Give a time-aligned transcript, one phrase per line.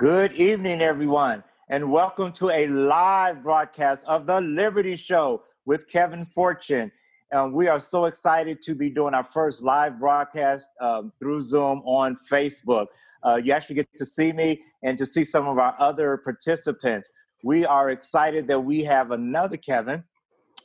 [0.00, 6.24] Good evening, everyone, and welcome to a live broadcast of the Liberty Show with Kevin
[6.24, 6.90] Fortune.
[7.32, 11.82] And we are so excited to be doing our first live broadcast um, through Zoom
[11.84, 12.86] on Facebook.
[13.22, 17.06] Uh, you actually get to see me and to see some of our other participants.
[17.44, 20.02] We are excited that we have another Kevin.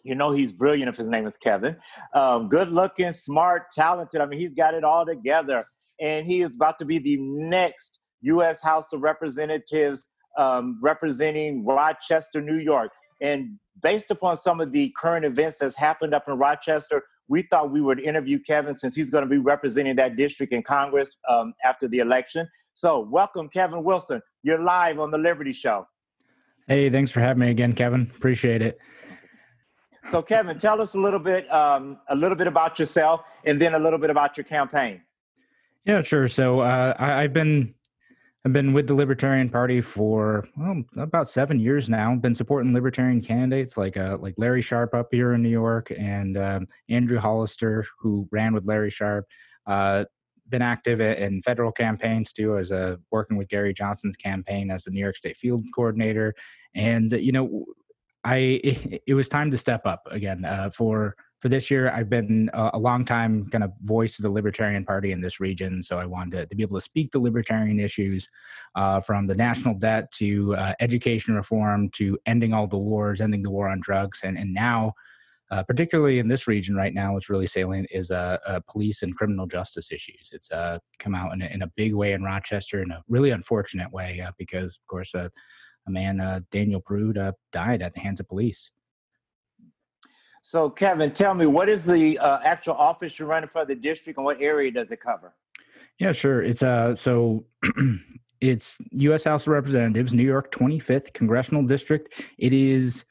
[0.05, 1.75] You know, he's brilliant if his name is Kevin.
[2.13, 4.21] Um, good looking, smart, talented.
[4.21, 5.65] I mean, he's got it all together.
[5.99, 8.61] And he is about to be the next U.S.
[8.61, 10.05] House of Representatives
[10.37, 12.91] um, representing Rochester, New York.
[13.21, 17.71] And based upon some of the current events that's happened up in Rochester, we thought
[17.71, 21.53] we would interview Kevin since he's going to be representing that district in Congress um,
[21.63, 22.47] after the election.
[22.73, 24.21] So, welcome, Kevin Wilson.
[24.43, 25.87] You're live on the Liberty Show.
[26.67, 28.11] Hey, thanks for having me again, Kevin.
[28.15, 28.77] Appreciate it.
[30.09, 33.75] So, Kevin, tell us a little bit, um, a little bit about yourself, and then
[33.75, 35.01] a little bit about your campaign.
[35.85, 36.27] Yeah, sure.
[36.27, 37.74] So, uh, I, have been
[38.45, 42.13] I've been with the Libertarian Party for well, about seven years now.
[42.13, 46.37] Been supporting Libertarian candidates like uh, like Larry Sharpe up here in New York and
[46.37, 49.25] um, Andrew Hollister, who ran with Larry Sharpe.
[49.65, 50.05] Uh,
[50.49, 54.91] been active in federal campaigns too, as a working with Gary Johnson's campaign as the
[54.91, 56.35] New York State field coordinator.
[56.75, 57.65] And you know,
[58.23, 62.09] I it, it was time to step up again uh, for for this year, I've
[62.09, 65.83] been a, a long time kind of voice of the Libertarian Party in this region.
[65.83, 68.27] So I wanted to, to be able to speak the libertarian issues
[68.73, 73.43] uh, from the national debt to uh, education reform to ending all the wars, ending
[73.43, 74.21] the war on drugs.
[74.23, 74.93] And, and now,
[75.51, 79.15] uh, particularly in this region right now, what's really salient is uh, uh, police and
[79.15, 80.31] criminal justice issues.
[80.31, 83.29] It's uh, come out in a, in a big way in Rochester in a really
[83.29, 85.29] unfortunate way uh, because, of course, uh,
[85.85, 87.19] a man, Daniel Prude,
[87.51, 88.71] died at the hands of police.
[90.47, 94.19] So, Kevin, tell me, what is the uh, actual office you're running for the district,
[94.19, 95.33] and what area does it cover?
[95.97, 96.43] Yeah, sure.
[96.43, 97.47] It's uh, so
[98.41, 99.23] it's U.S.
[99.23, 102.13] House of Representatives, New York 25th Congressional District.
[102.37, 103.05] It is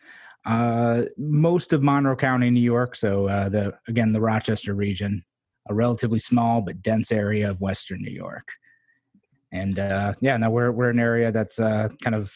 [0.47, 2.95] uh, most of Monroe County, New York.
[2.95, 5.25] So, uh, the again, the Rochester region,
[5.69, 8.47] a relatively small but dense area of Western New York.
[9.51, 12.33] And uh, yeah, now we're we're an area that's uh, kind of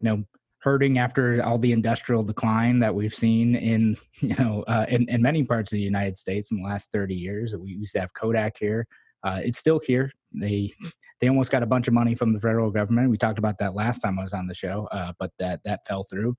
[0.00, 0.24] you know
[0.66, 5.22] hurting after all the industrial decline that we've seen in you know uh, in, in
[5.22, 7.54] many parts of the United States in the last 30 years.
[7.54, 8.84] We used to have Kodak here.
[9.22, 10.10] Uh, it's still here.
[10.32, 10.72] They
[11.20, 13.10] they almost got a bunch of money from the federal government.
[13.10, 15.86] We talked about that last time I was on the show, uh, but that that
[15.86, 16.36] fell through.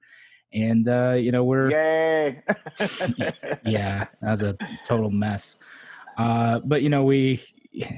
[0.53, 2.41] And uh, you know we're yay,
[3.65, 5.55] yeah, that was a total mess.
[6.17, 7.41] Uh, but you know we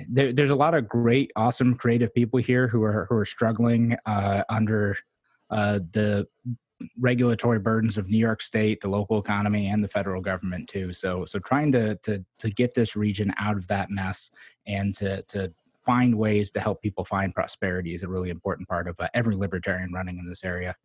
[0.08, 3.98] there, there's a lot of great, awesome, creative people here who are who are struggling
[4.06, 4.96] uh, under
[5.50, 6.28] uh, the
[6.98, 10.94] regulatory burdens of New York State, the local economy, and the federal government too.
[10.94, 14.32] So, so trying to to to get this region out of that mess
[14.68, 15.52] and to to
[15.86, 19.36] find ways to help people find prosperity is a really important part of uh, every
[19.36, 20.76] libertarian running in this area.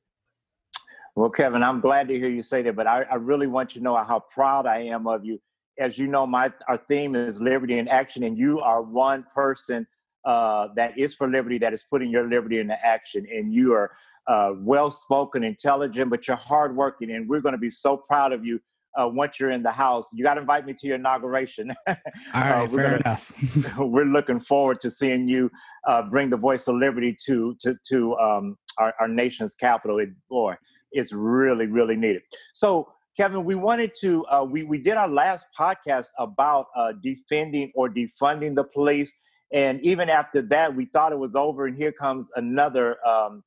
[1.17, 3.81] Well, Kevin, I'm glad to hear you say that, but I, I really want you
[3.81, 5.41] to know how proud I am of you.
[5.79, 9.87] As you know, my our theme is liberty in action, and you are one person
[10.25, 13.93] uh, that is for liberty that is putting your liberty into action, and you are
[14.27, 18.45] uh, well spoken, intelligent, but you're hardworking, and we're going to be so proud of
[18.45, 18.61] you
[18.99, 20.09] uh, once you're in the house.
[20.13, 21.75] You got to invite me to your inauguration.
[21.89, 21.95] All
[22.35, 23.79] right, uh, fair gonna, enough.
[23.79, 25.51] we're looking forward to seeing you
[25.87, 29.99] uh, bring the voice of liberty to to to um, our, our nation's capital.
[29.99, 30.55] It, boy,
[30.93, 32.23] it's really really needed.
[32.55, 32.89] So.
[33.17, 37.89] Kevin, we wanted to, uh, we, we did our last podcast about uh, defending or
[37.89, 39.13] defunding the police.
[39.53, 41.67] And even after that, we thought it was over.
[41.67, 43.45] And here comes another um,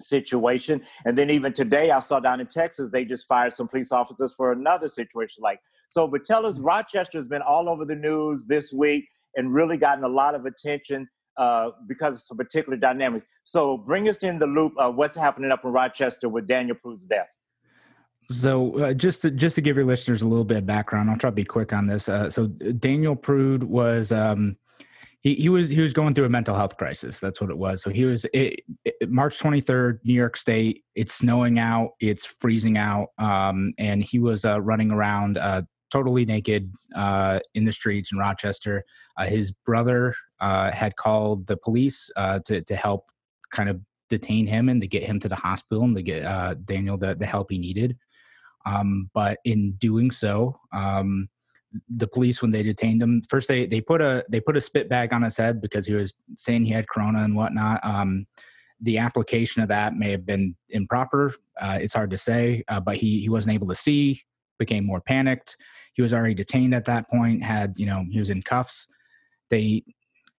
[0.00, 0.82] situation.
[1.04, 4.32] And then even today, I saw down in Texas, they just fired some police officers
[4.36, 5.60] for another situation like.
[5.88, 10.04] So, but tell us, Rochester's been all over the news this week and really gotten
[10.04, 13.26] a lot of attention uh, because of some particular dynamics.
[13.44, 17.06] So, bring us in the loop of what's happening up in Rochester with Daniel Prude's
[17.06, 17.28] death.
[18.30, 21.16] So, uh, just to, just to give your listeners a little bit of background, I'll
[21.16, 22.08] try to be quick on this.
[22.08, 24.56] Uh, so, Daniel Prude was um,
[25.20, 27.18] he, he was he was going through a mental health crisis.
[27.18, 27.82] That's what it was.
[27.82, 30.84] So he was it, it, March 23rd, New York State.
[30.94, 31.90] It's snowing out.
[32.00, 33.08] It's freezing out.
[33.18, 38.18] Um, and he was uh, running around uh, totally naked uh, in the streets in
[38.18, 38.84] Rochester.
[39.16, 43.06] Uh, his brother uh, had called the police uh, to to help
[43.50, 46.22] kind of detain him and to get him to the hospital and to get
[46.64, 47.96] Daniel the the help he needed.
[48.66, 51.28] Um, but in doing so, um,
[51.88, 53.22] the police when they detained him.
[53.28, 55.94] First they they put a they put a spit bag on his head because he
[55.94, 57.84] was saying he had corona and whatnot.
[57.84, 58.26] Um,
[58.80, 62.96] the application of that may have been improper uh, it's hard to say uh, but
[62.96, 64.22] he he wasn't able to see
[64.58, 65.56] became more panicked.
[65.94, 68.86] He was already detained at that point had you know he was in cuffs.
[69.50, 69.82] They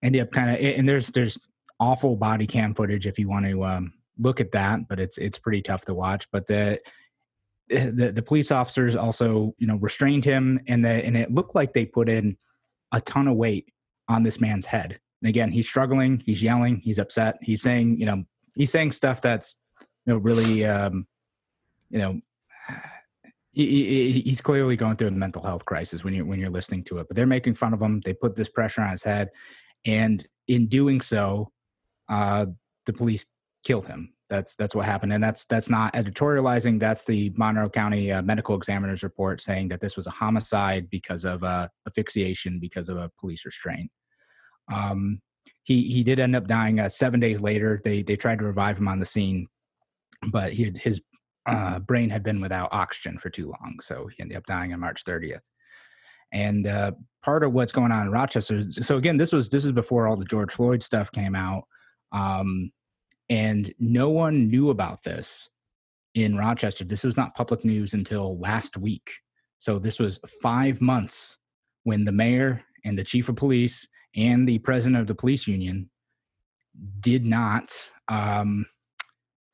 [0.03, 1.37] ended up kind of and there's there's
[1.79, 5.39] awful body cam footage if you want to um, look at that, but it's it's
[5.39, 6.27] pretty tough to watch.
[6.31, 6.79] But the
[7.69, 11.73] the, the police officers also you know restrained him, and the and it looked like
[11.73, 12.37] they put in
[12.91, 13.71] a ton of weight
[14.07, 14.99] on this man's head.
[15.21, 18.23] And again, he's struggling, he's yelling, he's upset, he's saying you know
[18.55, 21.05] he's saying stuff that's you know really um,
[21.89, 22.21] you know
[23.51, 26.99] he, he's clearly going through a mental health crisis when you when you're listening to
[26.99, 27.07] it.
[27.07, 28.01] But they're making fun of him.
[28.03, 29.29] They put this pressure on his head,
[29.85, 31.51] and in doing so,
[32.09, 32.47] uh,
[32.85, 33.25] the police
[33.63, 34.13] killed him.
[34.29, 36.79] That's that's what happened, and that's that's not editorializing.
[36.79, 41.25] That's the Monroe County uh, Medical Examiner's report saying that this was a homicide because
[41.25, 43.89] of uh, asphyxiation because of a police restraint.
[44.71, 45.19] Um,
[45.63, 47.81] he he did end up dying uh, seven days later.
[47.83, 49.47] They they tried to revive him on the scene,
[50.27, 51.01] but he had, his
[51.47, 54.79] uh, brain had been without oxygen for too long, so he ended up dying on
[54.79, 55.39] March 30th.
[56.31, 56.91] And uh,
[57.23, 60.15] part of what's going on in Rochester, so again, this was this is before all
[60.15, 61.63] the George Floyd stuff came out,
[62.11, 62.71] um,
[63.29, 65.49] and no one knew about this
[66.15, 66.83] in Rochester.
[66.83, 69.11] This was not public news until last week.
[69.59, 71.37] So this was five months
[71.83, 75.89] when the mayor and the chief of police and the president of the police union
[76.99, 77.71] did not
[78.07, 78.65] um,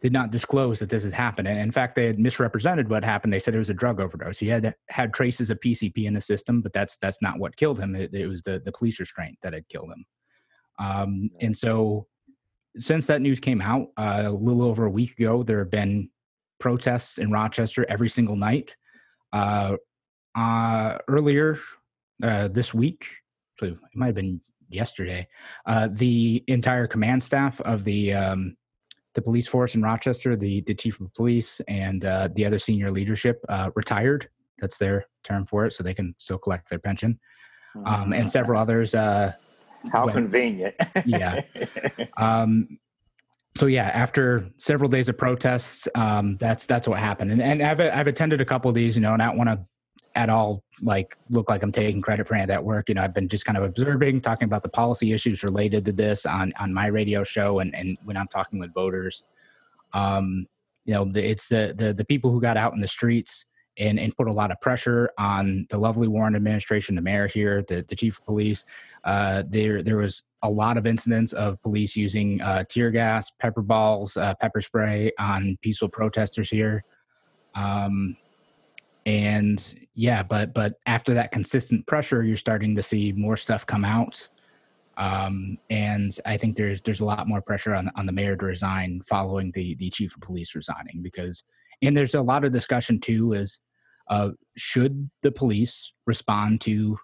[0.01, 1.47] did not disclose that this has happened.
[1.47, 3.33] And in fact, they had misrepresented what happened.
[3.33, 4.37] They said it was a drug overdose.
[4.37, 7.79] He had had traces of PCP in the system, but that's that's not what killed
[7.79, 7.95] him.
[7.95, 10.05] It, it was the the police restraint that had killed him.
[10.77, 12.07] Um, and so,
[12.77, 16.09] since that news came out uh, a little over a week ago, there have been
[16.59, 18.75] protests in Rochester every single night.
[19.33, 19.75] Uh,
[20.35, 21.57] uh, earlier
[22.23, 23.05] uh, this week,
[23.59, 25.27] so it might have been yesterday,
[25.65, 28.55] uh, the entire command staff of the um,
[29.13, 32.91] the police force in Rochester, the, the chief of police and uh, the other senior
[32.91, 34.27] leadership uh, retired.
[34.59, 37.17] That's their term for it, so they can still collect their pension.
[37.85, 38.93] Um, and several others.
[39.91, 40.75] How convenient.
[41.05, 41.41] yeah.
[42.17, 42.79] Um,
[43.57, 47.31] so yeah, after several days of protests, um, that's that's what happened.
[47.31, 49.49] And and I've I've attended a couple of these, you know, and I don't want
[49.49, 49.59] to
[50.15, 52.89] at all like look like I'm taking credit for any of that work.
[52.89, 55.91] You know, I've been just kind of observing, talking about the policy issues related to
[55.91, 59.23] this on on my radio show, and and when I'm talking with voters,
[59.93, 60.45] um,
[60.85, 63.45] you know, the, it's the the the people who got out in the streets
[63.77, 67.63] and and put a lot of pressure on the Lovely Warren administration, the mayor here,
[67.67, 68.65] the the chief of police.
[69.03, 73.61] Uh, there there was a lot of incidents of police using uh, tear gas, pepper
[73.61, 76.83] balls, uh, pepper spray on peaceful protesters here.
[77.55, 78.17] Um,
[79.05, 83.85] and yeah but but after that consistent pressure you're starting to see more stuff come
[83.85, 84.27] out
[84.97, 88.45] um, and i think there's there's a lot more pressure on on the mayor to
[88.45, 91.43] resign following the the chief of police resigning because
[91.81, 93.59] and there's a lot of discussion too is
[94.09, 96.97] uh, should the police respond to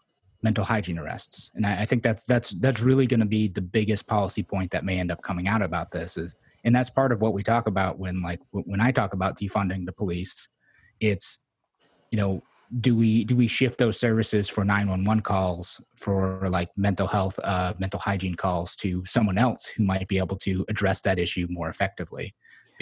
[0.43, 1.51] mental hygiene arrests?
[1.55, 4.71] And I, I think that's that's that's really going to be the biggest policy point
[4.71, 7.43] that may end up coming out about this is and that's part of what we
[7.43, 10.47] talk about when like when i talk about defunding the police
[10.99, 11.39] it's
[12.11, 12.41] you know
[12.79, 17.73] do we do we shift those services for 911 calls for like mental health uh,
[17.79, 21.69] mental hygiene calls to someone else who might be able to address that issue more
[21.69, 22.33] effectively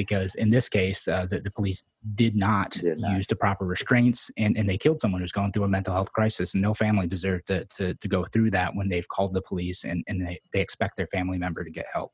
[0.04, 1.84] because in this case uh, the, the police
[2.16, 5.52] did not, did not, use the proper restraints and, and they killed someone who's going
[5.52, 8.74] through a mental health crisis and no family deserved to, to, to go through that
[8.76, 11.86] when they've called the police and, and they, they expect their family member to get
[11.94, 12.14] help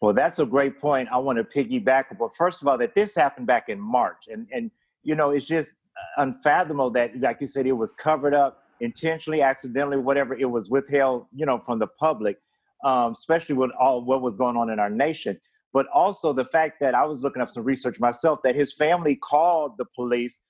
[0.00, 3.14] well that's a great point i want to piggyback but first of all that this
[3.14, 4.70] happened back in march and and
[5.02, 5.72] you know it's just
[6.16, 10.34] unfathomable that, like you said, it was covered up intentionally, accidentally, whatever.
[10.34, 12.38] It was withheld, you know, from the public,
[12.82, 15.40] um, especially with all what was going on in our nation.
[15.74, 19.16] But also the fact that I was looking up some research myself that his family
[19.16, 20.40] called the police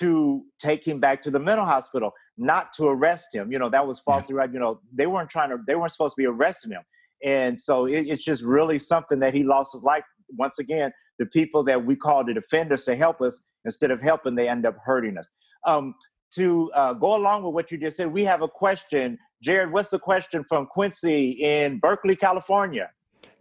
[0.00, 3.50] to take him back to the mental hospital, not to arrest him.
[3.50, 4.52] You know, that was falsely right.
[4.52, 6.82] You know, they weren't trying to, they weren't supposed to be arresting him.
[7.24, 10.04] And so it, it's just really something that he lost his life.
[10.36, 14.02] Once again, the people that we call to defend us to help us instead of
[14.02, 15.28] helping, they end up hurting us.
[15.66, 15.94] Um,
[16.34, 19.18] to uh, go along with what you just said, we have a question.
[19.42, 22.90] Jared, what's the question from Quincy in Berkeley, California?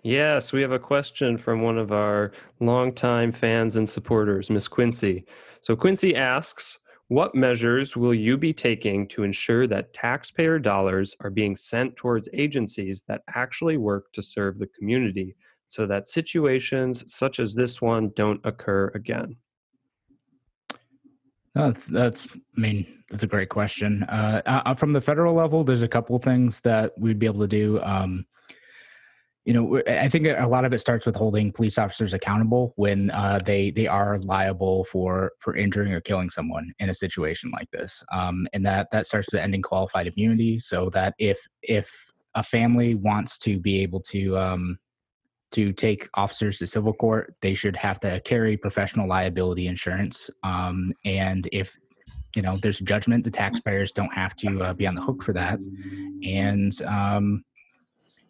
[0.05, 5.25] Yes, we have a question from one of our longtime fans and supporters, Miss Quincy.
[5.63, 11.31] So Quincy asks, what measures will you be taking to ensure that taxpayer dollars are
[11.31, 15.35] being sent towards agencies that actually work to serve the community
[15.69, 19.35] so that situations such as this one don't occur again?
[21.55, 22.27] That's that's.
[22.31, 24.03] I mean, that's a great question.
[24.03, 27.47] Uh, uh, from the federal level, there's a couple things that we'd be able to
[27.47, 27.81] do.
[27.81, 28.27] Um,
[29.45, 33.11] you know, I think a lot of it starts with holding police officers accountable when
[33.11, 37.69] uh, they they are liable for for injuring or killing someone in a situation like
[37.69, 41.91] this, um, and that that starts with ending qualified immunity, so that if if
[42.33, 44.79] a family wants to be able to um,
[45.51, 50.27] to take officers to civil court, they should have to carry professional liability insurance.
[50.41, 51.77] Um, and if
[52.35, 55.33] you know there's judgment, the taxpayers don't have to uh, be on the hook for
[55.33, 55.59] that.
[56.23, 57.43] And um,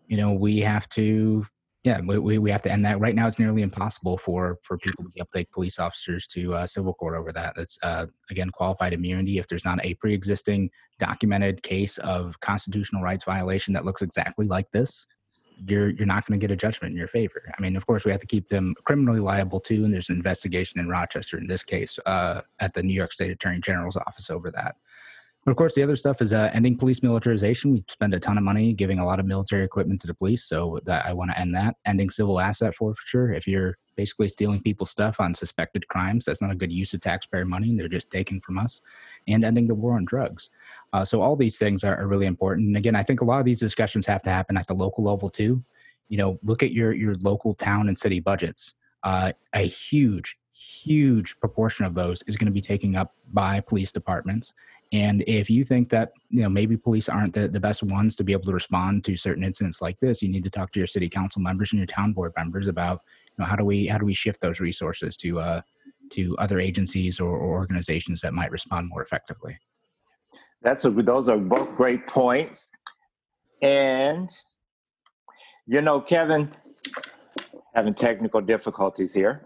[0.08, 1.46] you know we have to
[1.84, 5.04] yeah we, we have to end that right now it's nearly impossible for for people
[5.04, 9.38] to take police officers to uh, civil court over that that's uh, again qualified immunity
[9.38, 10.70] if there's not a pre-existing
[11.00, 15.06] documented case of constitutional rights violation that looks exactly like this
[15.68, 17.42] you're you're not going to get a judgment in your favor.
[17.58, 20.16] I mean, of course, we have to keep them criminally liable too, and there's an
[20.16, 24.30] investigation in Rochester in this case uh, at the New York State Attorney General's office
[24.30, 24.76] over that.
[25.46, 27.72] But of course, the other stuff is uh, ending police militarization.
[27.72, 30.44] We spend a ton of money giving a lot of military equipment to the police,
[30.44, 31.76] so that I want to end that.
[31.86, 33.32] Ending civil asset forfeiture.
[33.32, 37.02] If you're basically stealing people's stuff on suspected crimes, that's not a good use of
[37.02, 37.78] taxpayer money.
[37.78, 38.82] They're just taken from us.
[39.28, 40.50] And ending the war on drugs.
[40.94, 42.68] Uh, so all these things are, are really important.
[42.68, 45.04] And again, I think a lot of these discussions have to happen at the local
[45.04, 45.64] level too.
[46.10, 48.74] You know, look at your your local town and city budgets.
[49.04, 53.92] Uh, a huge, huge proportion of those is going to be taken up by police
[53.92, 54.56] departments
[54.96, 58.24] and if you think that you know maybe police aren't the, the best ones to
[58.24, 60.88] be able to respond to certain incidents like this, you need to talk to your
[60.88, 63.98] city council members and your town board members about you know how do we how
[63.98, 65.62] do we shift those resources to uh,
[66.12, 69.58] to other agencies or, or organizations that might respond more effectively.
[70.62, 72.70] That's a, those are both great points,
[73.62, 74.30] and
[75.68, 76.54] you know, Kevin,
[77.76, 79.44] having technical difficulties here,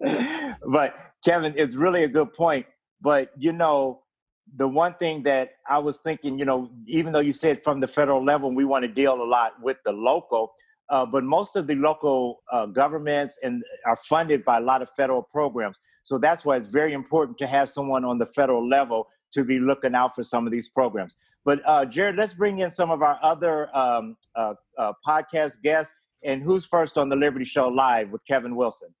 [0.68, 2.66] but Kevin, it's really a good point.
[3.00, 4.03] But you know,
[4.56, 7.88] the one thing that I was thinking, you know, even though you said from the
[7.88, 10.52] federal level, we want to deal a lot with the local,
[10.90, 14.88] uh, but most of the local uh, governments and are funded by a lot of
[14.96, 15.80] federal programs.
[16.04, 19.58] So that's why it's very important to have someone on the federal level to be
[19.58, 21.16] looking out for some of these programs.
[21.44, 25.92] But uh, Jared, let's bring in some of our other um, uh, uh, podcast guests.
[26.22, 28.94] And who's first on the Liberty Show live with Kevin Wilson?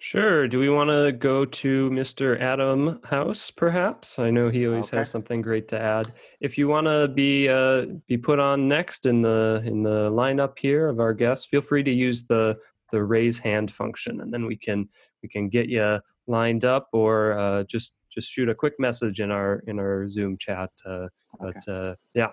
[0.00, 0.46] Sure.
[0.46, 2.40] Do we want to go to Mr.
[2.40, 4.20] Adam House, perhaps?
[4.20, 4.98] I know he always okay.
[4.98, 6.06] has something great to add.
[6.40, 10.56] If you want to be uh, be put on next in the in the lineup
[10.56, 12.56] here of our guests, feel free to use the
[12.92, 14.88] the raise hand function, and then we can
[15.20, 19.32] we can get you lined up, or uh, just just shoot a quick message in
[19.32, 20.70] our in our Zoom chat.
[20.86, 21.10] Uh, okay.
[21.40, 22.28] But uh, yeah.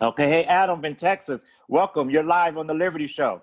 [0.00, 0.28] Okay.
[0.28, 2.08] Hey, Adam in Texas, welcome.
[2.08, 3.42] You're live on the Liberty Show.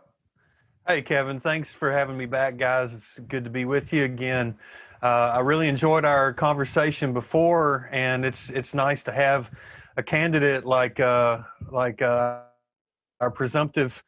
[0.87, 1.39] Hey, Kevin.
[1.39, 2.93] Thanks for having me back, guys.
[2.93, 4.55] It's good to be with you again.
[5.01, 9.49] Uh, I really enjoyed our conversation before, and it's it's nice to have
[9.97, 11.39] a candidate like uh,
[11.71, 12.41] like uh,
[13.19, 14.03] our presumptive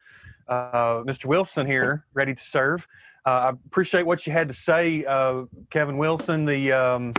[0.46, 1.24] uh, Mr.
[1.24, 2.86] Wilson here, ready to serve.
[3.26, 6.44] Uh, I appreciate what you had to say, uh, Kevin Wilson.
[6.44, 7.12] The um,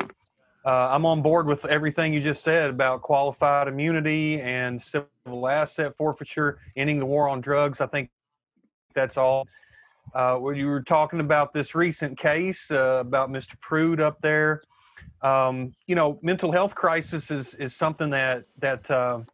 [0.63, 6.59] I'm on board with everything you just said about qualified immunity and civil asset forfeiture,
[6.77, 7.81] ending the war on drugs.
[7.81, 8.09] I think
[8.93, 9.48] that's all.
[10.13, 13.60] Uh, when you were talking about this recent case uh, about Mr.
[13.62, 14.62] Prude up there,
[15.22, 19.25] um, you know, mental health crisis is is something that that uh, you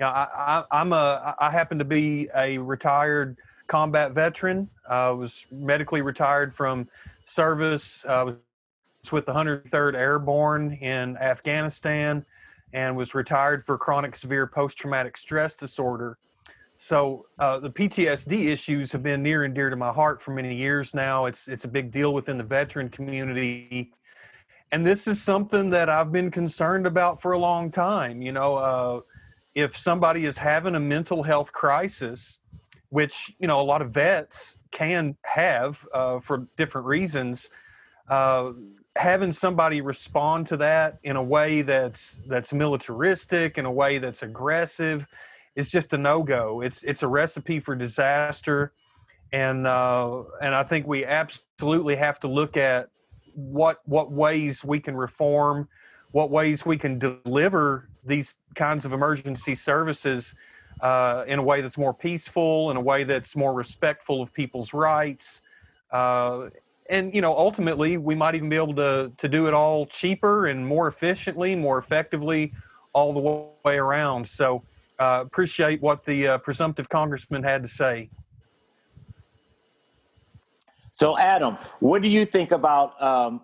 [0.00, 3.36] know, I, I, am a I happen to be a retired
[3.68, 4.68] combat veteran.
[4.88, 6.88] I was medically retired from
[7.24, 8.04] service.
[8.08, 8.36] I was
[9.12, 12.24] with the 103rd Airborne in Afghanistan,
[12.72, 16.18] and was retired for chronic severe post traumatic stress disorder.
[16.86, 20.54] So uh, the PTSD issues have been near and dear to my heart for many
[20.54, 21.24] years now.
[21.24, 23.90] It's it's a big deal within the veteran community,
[24.70, 28.20] and this is something that I've been concerned about for a long time.
[28.20, 29.00] You know, uh,
[29.54, 32.40] if somebody is having a mental health crisis,
[32.90, 37.48] which you know a lot of vets can have uh, for different reasons,
[38.10, 38.52] uh,
[38.96, 44.22] having somebody respond to that in a way that's that's militaristic, in a way that's
[44.22, 45.06] aggressive
[45.56, 46.60] is just a no go.
[46.60, 48.72] It's it's a recipe for disaster,
[49.32, 52.88] and uh, and I think we absolutely have to look at
[53.34, 55.68] what what ways we can reform,
[56.12, 60.34] what ways we can deliver these kinds of emergency services
[60.80, 64.72] uh, in a way that's more peaceful, in a way that's more respectful of people's
[64.72, 65.40] rights.
[65.90, 66.48] Uh,
[66.90, 70.46] and you know, ultimately, we might even be able to to do it all cheaper
[70.46, 72.52] and more efficiently, more effectively,
[72.92, 73.20] all the
[73.68, 74.28] way around.
[74.28, 74.62] So,
[74.98, 78.10] uh, appreciate what the uh, presumptive congressman had to say.
[80.92, 83.40] So, Adam, what do you think about um,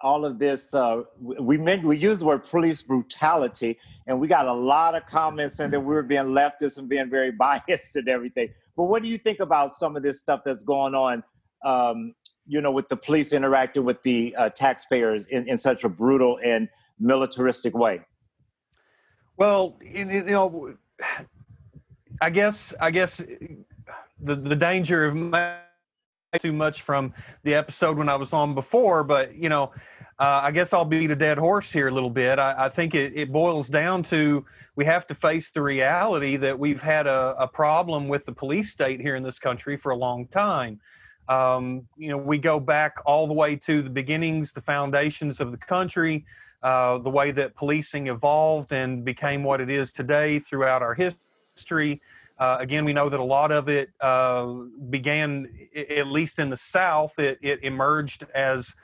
[0.00, 0.74] all of this?
[0.74, 3.78] Uh, we meant we use the word police brutality,
[4.08, 7.08] and we got a lot of comments saying that we were being leftist and being
[7.08, 8.48] very biased and everything.
[8.76, 11.22] But what do you think about some of this stuff that's going on?
[11.64, 12.14] Um,
[12.46, 16.40] you know, with the police interacting with the uh, taxpayers in, in such a brutal
[16.42, 16.68] and
[16.98, 18.00] militaristic way.
[19.40, 20.74] Well, you know,
[22.20, 28.16] I guess I guess the the danger of too much from the episode when I
[28.16, 29.72] was on before, but you know,
[30.18, 32.38] uh, I guess I'll beat a dead horse here a little bit.
[32.38, 34.44] I, I think it, it, boils down to
[34.76, 38.70] we have to face the reality that we've had a, a problem with the police
[38.70, 40.78] state here in this country for a long time.
[41.30, 45.50] Um, you know, we go back all the way to the beginnings, the foundations of
[45.50, 46.26] the country,
[46.62, 52.00] uh, the way that policing evolved and became what it is today throughout our history.
[52.38, 54.46] Uh, again, we know that a lot of it uh,
[54.88, 58.74] began, at least in the South, it, it emerged as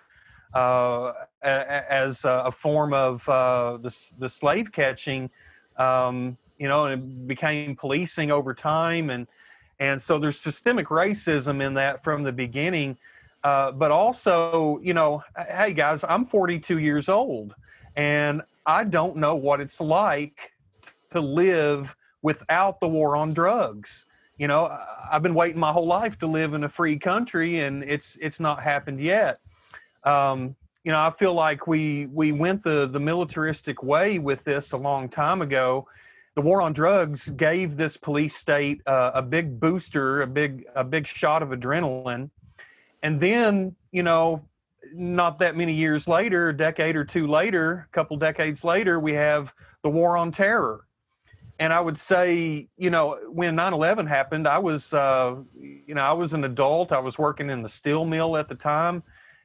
[0.54, 5.28] uh, as a form of uh, the, the slave catching,
[5.76, 9.10] um, you know, and it became policing over time.
[9.10, 9.26] And,
[9.80, 12.96] and so there's systemic racism in that from the beginning.
[13.46, 17.54] Uh, but also, you know, hey guys, I'm 42 years old
[17.94, 20.50] and I don't know what it's like
[21.12, 24.06] to live without the war on drugs.
[24.36, 24.76] You know,
[25.12, 28.40] I've been waiting my whole life to live in a free country, and it's it's
[28.40, 29.38] not happened yet.
[30.02, 34.72] Um, you know, I feel like we we went the the militaristic way with this
[34.72, 35.86] a long time ago.
[36.34, 40.82] The war on drugs gave this police state uh, a big booster, a big a
[40.82, 42.28] big shot of adrenaline,
[43.06, 44.42] and then you know
[44.92, 49.12] not that many years later, a decade or two later, a couple decades later, we
[49.12, 50.86] have the war on terror.
[51.60, 56.12] And I would say, you know, when 9/11 happened, I was, uh, you know, I
[56.12, 56.90] was an adult.
[56.90, 59.04] I was working in the steel mill at the time,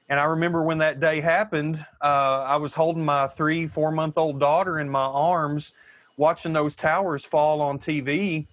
[0.10, 1.86] and I remember when that day happened.
[2.02, 5.74] Uh, I was holding my three, four-month-old daughter in my arms,
[6.18, 8.48] watching those towers fall on TV,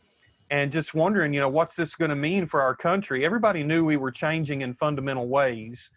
[0.50, 3.24] and just wondering, you know, what's this going to mean for our country?
[3.24, 5.90] Everybody knew we were changing in fundamental ways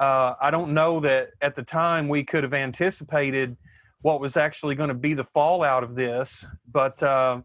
[0.00, 3.54] uh, I don't know that at the time we could have anticipated
[4.00, 6.46] what was actually going to be the fallout of this.
[6.72, 7.42] But, uh,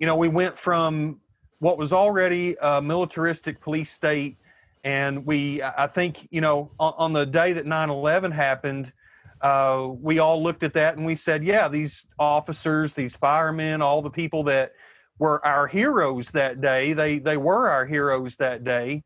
[0.00, 1.20] you know, we went from
[1.60, 4.36] what was already a militaristic police state.
[4.82, 8.92] And we, I think, you know, on, on the day that 9 11 happened,
[9.40, 14.02] uh, we all looked at that and we said, yeah, these officers, these firemen, all
[14.02, 14.72] the people that
[15.18, 19.02] were our heroes that day, they, they were our heroes that day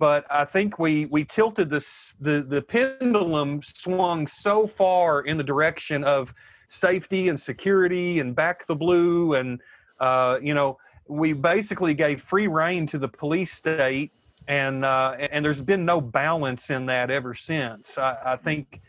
[0.00, 5.44] but I think we we tilted this the the pendulum swung so far in the
[5.44, 6.32] direction of
[6.68, 9.60] safety and security and back the blue and
[10.00, 14.10] uh, you know we basically gave free reign to the police state
[14.48, 17.98] and uh, and there's been no balance in that ever since.
[17.98, 18.80] I, I think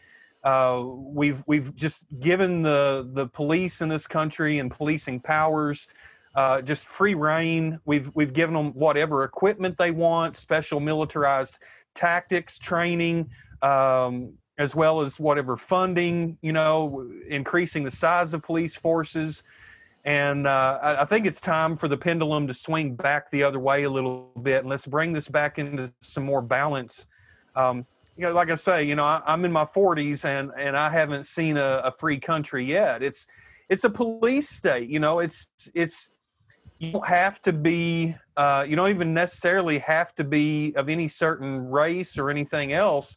[0.46, 5.88] uh, we've we've just given the the police in this country and policing powers
[6.36, 7.80] uh, just free reign.
[7.86, 11.60] We've we've given them whatever equipment they want, special militarized
[11.96, 13.30] tactics training,
[13.62, 16.38] um, as well as whatever funding.
[16.42, 19.44] You know, increasing the size of police forces.
[20.04, 23.60] And uh, I, I, think it's time for the pendulum to swing back the other
[23.60, 27.06] way a little bit, and let's bring this back into some more balance.
[27.56, 27.86] Um,
[28.18, 30.90] you know, like I say, you know, I, am in my 40s and and I
[30.90, 33.04] haven't seen a, a free country yet.
[33.04, 33.28] It's
[33.70, 34.90] it's a police state.
[34.90, 36.10] You know, it's it's
[36.82, 41.08] you don't have to be uh, you don't even necessarily have to be of any
[41.08, 43.16] certain race or anything else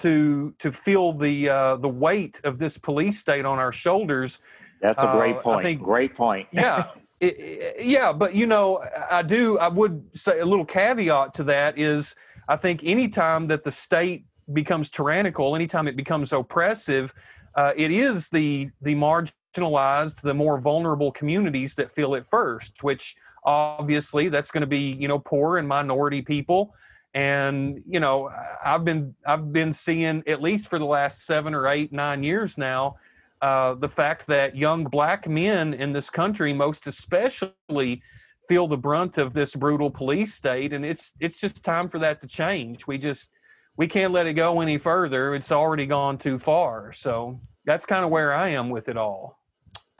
[0.00, 4.38] to to feel the uh, the weight of this police state on our shoulders.
[4.82, 5.62] That's a great uh, point.
[5.62, 6.46] Think, great point.
[6.52, 6.88] yeah,
[7.20, 9.58] it, it, yeah, but you know, I do.
[9.58, 12.14] I would say a little caveat to that is
[12.48, 17.14] I think anytime that the state becomes tyrannical, anytime it becomes oppressive,
[17.54, 22.82] uh, it is the the margin marginalized, the more vulnerable communities that feel it first,
[22.82, 26.74] which obviously that's going to be, you know, poor and minority people.
[27.14, 28.30] And, you know,
[28.64, 32.56] I've been I've been seeing at least for the last seven or eight, nine years
[32.56, 32.96] now,
[33.42, 38.02] uh, the fact that young black men in this country, most especially,
[38.48, 40.72] feel the brunt of this brutal police state.
[40.72, 42.86] And it's it's just time for that to change.
[42.86, 43.30] We just
[43.76, 45.34] we can't let it go any further.
[45.34, 46.92] It's already gone too far.
[46.92, 49.39] So that's kind of where I am with it all.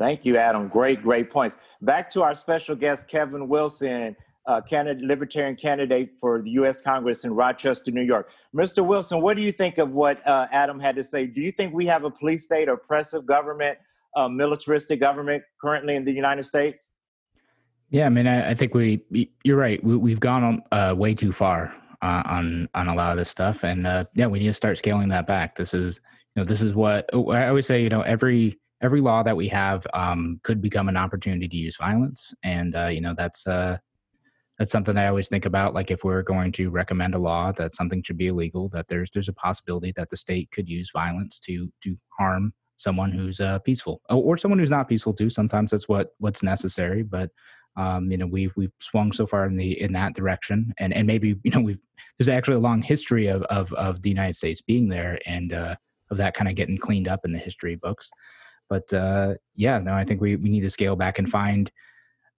[0.01, 0.67] Thank you, Adam.
[0.67, 1.59] Great, great points.
[1.83, 6.81] Back to our special guest, Kevin Wilson, uh, candidate, libertarian candidate for the U.S.
[6.81, 8.31] Congress in Rochester, New York.
[8.57, 8.85] Mr.
[8.85, 11.27] Wilson, what do you think of what uh, Adam had to say?
[11.27, 13.77] Do you think we have a police state, oppressive government,
[14.17, 16.89] uh, militaristic government currently in the United States?
[17.91, 19.05] Yeah, I mean, I, I think we,
[19.45, 19.85] you're right.
[19.85, 23.65] We, have gone uh, way too far uh, on on a lot of this stuff,
[23.65, 23.83] and
[24.15, 25.57] yeah, we need to start scaling that back.
[25.57, 26.01] This is,
[26.35, 27.83] you know, this is what I always say.
[27.83, 31.77] You know, every every law that we have um, could become an opportunity to use
[31.77, 33.79] violence, and uh, you know that's uh,
[34.59, 35.75] that's something I always think about.
[35.75, 39.11] Like if we're going to recommend a law that something should be illegal, that there's
[39.11, 43.59] there's a possibility that the state could use violence to to harm someone who's uh,
[43.61, 45.31] peaceful or, or someone who's not peaceful too.
[45.31, 47.31] Sometimes that's what what's necessary, but
[47.77, 51.07] Um, you know, we've we've swung so far in the in that direction, and and
[51.07, 51.79] maybe you know we've
[52.19, 55.77] there's actually a long history of of of the United States being there and uh,
[56.11, 58.11] of that kind of getting cleaned up in the history books.
[58.71, 61.71] But uh, yeah, no, I think we we need to scale back and find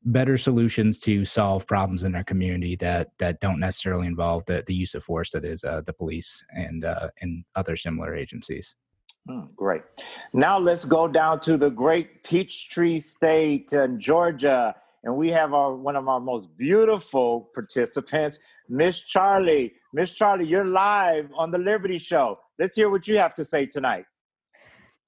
[0.04, 4.74] better solutions to solve problems in our community that that don't necessarily involve the, the
[4.74, 8.74] use of force that is uh, the police and uh, and other similar agencies.
[9.28, 9.82] Mm, great.
[10.32, 15.76] Now let's go down to the great Peachtree State in Georgia, and we have our
[15.76, 19.74] one of our most beautiful participants, Miss Charlie.
[19.92, 22.38] Miss Charlie, you're live on the Liberty Show.
[22.58, 24.06] Let's hear what you have to say tonight.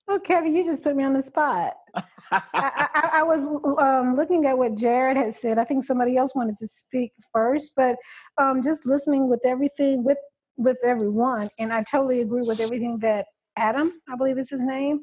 [0.07, 1.75] Oh, Kevin, you just put me on the spot.
[1.95, 3.41] I, I, I, was
[3.79, 5.59] um, looking at what Jared had said.
[5.59, 7.97] I think somebody else wanted to speak first, but
[8.39, 10.19] um, just listening with everything with
[10.57, 15.01] with everyone, and I totally agree with everything that Adam, I believe is his name,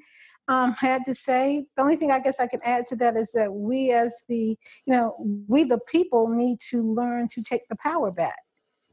[0.48, 1.66] um, had to say.
[1.76, 4.58] The only thing I guess I can add to that is that we, as the
[4.86, 5.16] you know,
[5.48, 8.38] we the people need to learn to take the power back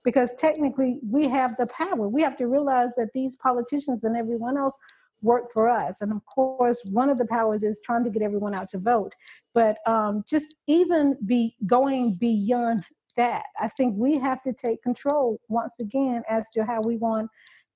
[0.05, 2.09] because technically we have the power.
[2.09, 4.77] We have to realize that these politicians and everyone else
[5.23, 6.01] work for us.
[6.01, 9.13] And of course, one of the powers is trying to get everyone out to vote.
[9.55, 12.85] But um, just even be going beyond
[13.17, 17.29] that, I think we have to take control once again as to how we want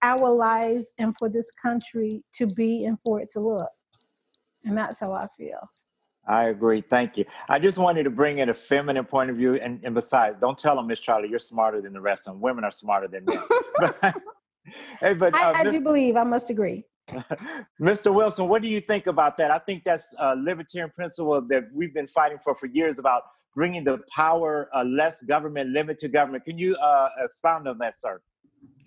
[0.02, 3.70] our lives and for this country to be and for it to look.
[4.64, 5.58] And that's how I feel.
[6.26, 6.80] I agree.
[6.80, 7.24] Thank you.
[7.48, 9.54] I just wanted to bring in a feminine point of view.
[9.56, 12.40] And, and besides, don't tell them, Miss Charlie, you're smarter than the rest of them.
[12.40, 13.92] Women are smarter than men.
[15.00, 16.84] hey, but uh, I, I do believe, I must agree.
[17.80, 18.14] Mr.
[18.14, 19.50] Wilson, what do you think about that?
[19.50, 23.22] I think that's a libertarian principle that we've been fighting for for years about
[23.54, 26.44] bringing the power, uh, less government, limit to government.
[26.44, 28.20] Can you uh, expound on that, sir?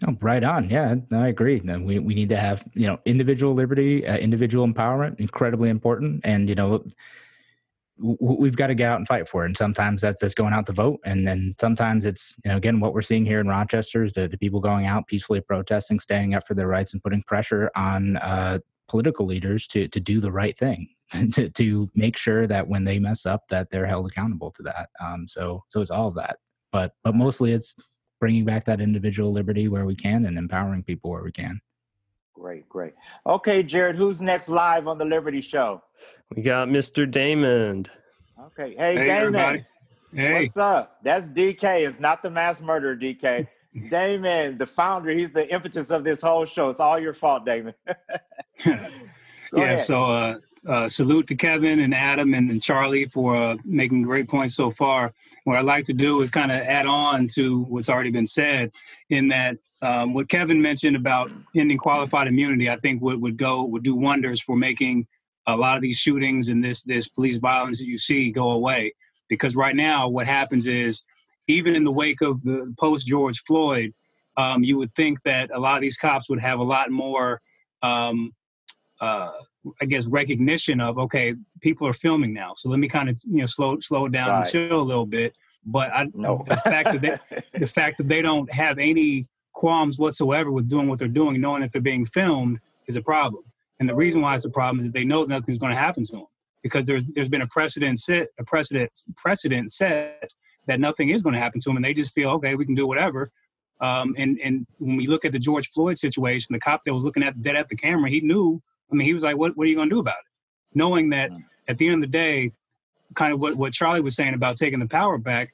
[0.08, 0.70] Oh, right on.
[0.70, 1.60] Yeah, I agree.
[1.60, 6.50] We we need to have you know individual liberty, uh, individual empowerment, incredibly important, and
[6.50, 6.84] you know
[7.98, 9.48] we've got to get out and fight for it.
[9.48, 11.00] And sometimes that's just going out to vote.
[11.06, 14.28] And then sometimes it's, you know, again, what we're seeing here in Rochester is the,
[14.28, 18.18] the people going out peacefully protesting, standing up for their rights and putting pressure on
[18.18, 20.90] uh, political leaders to, to do the right thing,
[21.34, 24.90] to, to make sure that when they mess up, that they're held accountable to that.
[25.00, 26.38] Um, so, so it's all of that,
[26.72, 27.76] but, but mostly it's
[28.20, 31.62] bringing back that individual liberty where we can and empowering people where we can.
[32.34, 32.94] Great, great.
[33.26, 35.82] Okay, Jared, who's next live on the Liberty Show?
[36.36, 37.10] We got Mr.
[37.10, 37.88] Damon.
[38.40, 38.76] Okay.
[38.78, 39.10] Hey, hey Damon.
[39.10, 39.66] Everybody.
[40.14, 40.44] Hey.
[40.44, 40.98] What's up?
[41.04, 41.88] That's DK.
[41.88, 43.48] It's not the mass murderer, DK.
[43.90, 46.70] Damon, the founder, he's the impetus of this whole show.
[46.70, 47.74] It's all your fault, Damon.
[48.66, 48.90] yeah,
[49.54, 49.82] ahead.
[49.82, 54.30] so uh, uh, salute to Kevin and Adam and, and Charlie for uh, making great
[54.30, 55.14] points so far.
[55.44, 58.72] What I'd like to do is kind of add on to what's already been said
[59.10, 63.64] in that um, what Kevin mentioned about ending qualified immunity, I think would, would go
[63.64, 65.06] would do wonders for making
[65.48, 68.94] a lot of these shootings and this this police violence that you see go away.
[69.28, 71.04] Because right now, what happens is,
[71.48, 73.94] even in the wake of the post George Floyd,
[74.38, 77.40] um, you would think that a lot of these cops would have a lot more,
[77.82, 78.32] um,
[79.02, 79.32] uh,
[79.82, 83.40] I guess, recognition of okay, people are filming now, so let me kind of you
[83.40, 84.42] know slow slow down right.
[84.42, 85.38] and chill a little bit.
[85.66, 86.44] But I, no.
[86.48, 90.88] the fact that they, the fact that they don't have any qualms whatsoever with doing
[90.88, 93.44] what they're doing, knowing that they're being filmed, is a problem.
[93.80, 96.04] And the reason why it's a problem is that they know nothing's going to happen
[96.06, 96.26] to them
[96.64, 100.32] because there's there's been a precedent set a precedent precedent set
[100.68, 102.76] that nothing is going to happen to them, and they just feel okay, we can
[102.76, 103.32] do whatever.
[103.82, 107.04] Um, and and when we look at the George Floyd situation, the cop that was
[107.04, 108.60] looking at dead at the camera, he knew.
[108.92, 111.10] I mean, he was like, "What what are you going to do about it?" Knowing
[111.10, 111.32] that
[111.68, 112.50] at the end of the day,
[113.14, 115.54] kind of what what Charlie was saying about taking the power back.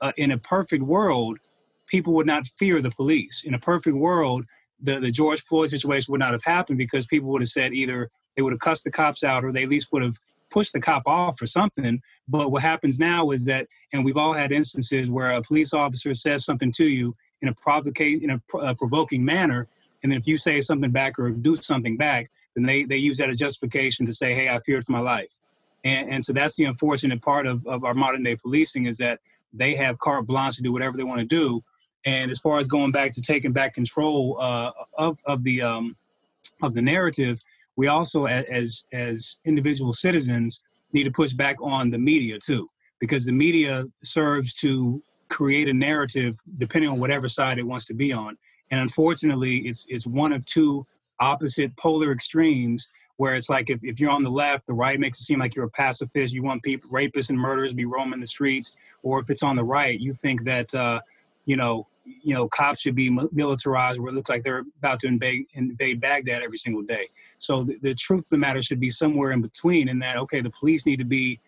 [0.00, 1.38] Uh, in a perfect world,
[1.86, 3.44] people would not fear the police.
[3.44, 4.44] In a perfect world,
[4.82, 8.08] the, the George Floyd situation would not have happened because people would have said either
[8.36, 10.16] they would have cussed the cops out or they at least would have
[10.50, 12.00] pushed the cop off or something.
[12.28, 16.14] But what happens now is that, and we've all had instances where a police officer
[16.14, 19.66] says something to you in a provocation, in a, a provoking manner,
[20.02, 23.18] and then if you say something back or do something back, then they, they use
[23.18, 25.32] that as justification to say, hey, I feared for my life.
[25.84, 29.20] And, and so that's the unfortunate part of, of our modern day policing is that
[29.52, 31.62] they have carte blanche to do whatever they want to do.
[32.04, 35.96] And as far as going back to taking back control uh, of of the um,
[36.62, 37.40] of the narrative,
[37.76, 40.60] we also, as as individual citizens,
[40.92, 42.66] need to push back on the media too,
[42.98, 47.94] because the media serves to create a narrative depending on whatever side it wants to
[47.94, 48.36] be on.
[48.70, 50.86] And unfortunately, it's it's one of two
[51.20, 55.20] opposite polar extremes where it's like if, if you're on the left, the right makes
[55.20, 56.34] it seem like you're a pacifist.
[56.34, 58.72] You want people, rapists and murderers be roaming the streets.
[59.02, 61.00] Or if it's on the right, you think that, uh,
[61.44, 65.06] you know, you know, cops should be militarized where it looks like they're about to
[65.06, 67.06] invade, invade Baghdad every single day.
[67.36, 70.40] So the, the truth of the matter should be somewhere in between in that, okay,
[70.40, 71.38] the police need to be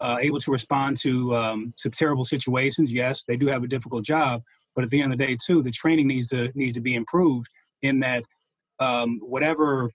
[0.00, 2.92] uh, able to respond to um, to terrible situations.
[2.92, 4.42] Yes, they do have a difficult job,
[4.74, 6.94] but at the end of the day, too, the training needs to needs to be
[6.96, 7.48] improved
[7.82, 8.24] in that
[8.80, 9.90] um, whatever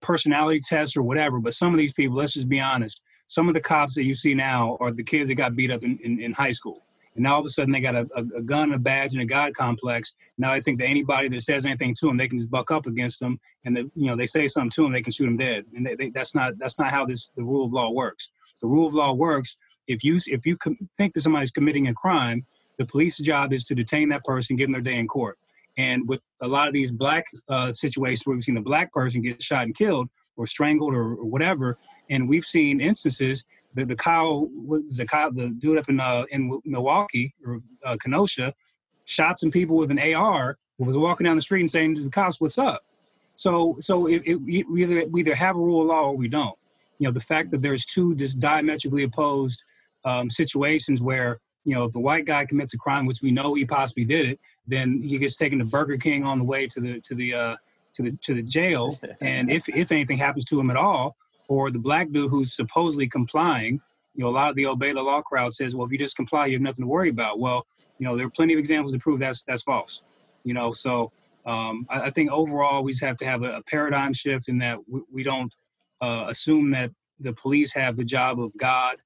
[0.00, 1.38] personality tests or whatever.
[1.38, 4.14] But some of these people, let's just be honest, some of the cops that you
[4.14, 6.82] see now are the kids that got beat up in, in, in high school.
[7.14, 9.22] And now all of a sudden they got a, a, a, gun, a badge, and
[9.22, 10.14] a God complex.
[10.38, 12.86] Now I think that anybody that says anything to them, they can just buck up
[12.86, 15.36] against them, and the, you know they say something to them, they can shoot them
[15.36, 15.64] dead.
[15.76, 18.30] And they, they, that's not that's not how this the rule of law works.
[18.60, 19.56] The rule of law works
[19.88, 22.44] if you if you com- think that somebody's committing a crime,
[22.78, 25.38] the police's job is to detain that person, give them their day in court.
[25.78, 29.22] And with a lot of these black uh, situations where we've seen a black person
[29.22, 31.76] get shot and killed or strangled or, or whatever,
[32.10, 33.44] and we've seen instances
[33.74, 37.96] that the Kyle was the Kyle, the dude up in uh, in Milwaukee or uh,
[38.02, 38.54] Kenosha,
[39.04, 40.58] shot some people with an AR.
[40.78, 42.82] Was walking down the street and saying to the cops, "What's up?"
[43.34, 46.28] So, so it, it, we either we either have a rule of law or we
[46.28, 46.56] don't.
[46.98, 49.64] You know, the fact that there's two just diametrically opposed
[50.04, 53.54] um, situations where you know if the white guy commits a crime, which we know
[53.54, 56.80] he possibly did it, then he gets taken to Burger King on the way to
[56.80, 57.56] the to the uh,
[57.94, 61.16] to the to the jail, and if if anything happens to him at all,
[61.52, 63.78] or the black dude who's supposedly complying,
[64.14, 66.16] you know, a lot of the obey the law crowd says, well, if you just
[66.16, 67.38] comply, you have nothing to worry about.
[67.38, 67.66] Well,
[67.98, 70.02] you know, there are plenty of examples to prove that's that's false.
[70.44, 71.12] You know, so
[71.44, 74.56] um, I, I, think overall we just have to have a, a paradigm shift in
[74.58, 75.54] that we, we don't
[76.00, 78.96] uh, assume that the police have the job of God.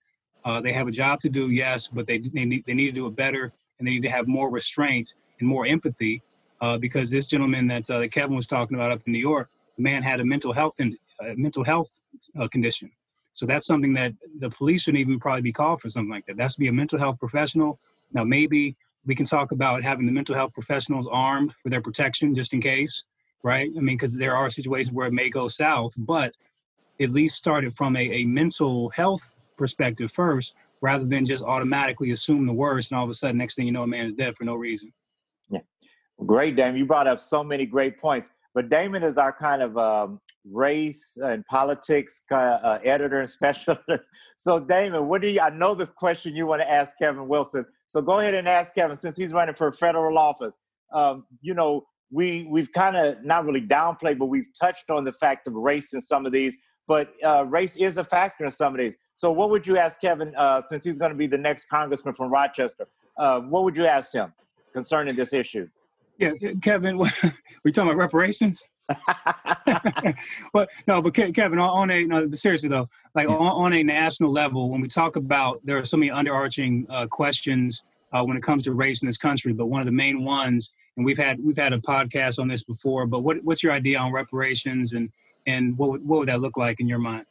[0.44, 2.92] Uh, they have a job to do, yes, but they they need, they need to
[2.92, 6.22] do it better, and they need to have more restraint and more empathy
[6.61, 9.50] uh, because this gentleman that, uh, that Kevin was talking about up in New York,
[9.76, 10.78] the man had a mental health
[11.37, 11.88] mental health
[12.40, 12.90] uh, condition.
[13.33, 16.37] So that's something that the police shouldn't even probably be called for something like that.
[16.37, 17.79] That's be a mental health professional.
[18.12, 22.35] Now maybe we can talk about having the mental health professionals armed for their protection
[22.35, 23.05] just in case,
[23.42, 23.68] right?
[23.76, 26.33] I mean, because there are situations where it may go south, but
[27.00, 32.46] at least started from a, a mental health perspective first rather than just automatically assume
[32.46, 34.37] the worst and all of a sudden next thing you know a man is dead
[34.37, 34.92] for no reason
[35.50, 35.61] Yeah.
[36.24, 36.79] Great, Damon.
[36.79, 38.29] You brought up so many great points.
[38.55, 44.04] But Damon is our kind of um, race and politics uh, editor and specialist.
[44.37, 45.40] So, Damon, what do you?
[45.40, 47.66] I know the question you want to ask Kevin Wilson.
[47.88, 50.56] So go ahead and ask Kevin since he's running for federal office.
[50.92, 55.12] Um, you know, we we've kind of not really downplayed, but we've touched on the
[55.12, 56.56] fact of race in some of these.
[56.88, 58.94] But uh, race is a factor in some of these.
[59.14, 62.14] So, what would you ask Kevin uh, since he's going to be the next congressman
[62.14, 62.87] from Rochester?
[63.16, 64.32] Uh, what would you ask him
[64.72, 65.68] concerning this issue?
[66.18, 66.30] Yeah,
[66.62, 66.98] Kevin,
[67.64, 68.62] we talking about reparations?
[70.53, 74.70] but no, but Kevin, on a no, seriously though, like on, on, a national level,
[74.70, 78.62] when we talk about there are so many underarching uh, questions uh, when it comes
[78.64, 81.57] to race in this country, but one of the main ones, and we've had we've
[81.57, 83.07] had a podcast on this before.
[83.07, 85.11] But what what's your idea on reparations, and
[85.46, 87.27] and what what would that look like in your mind?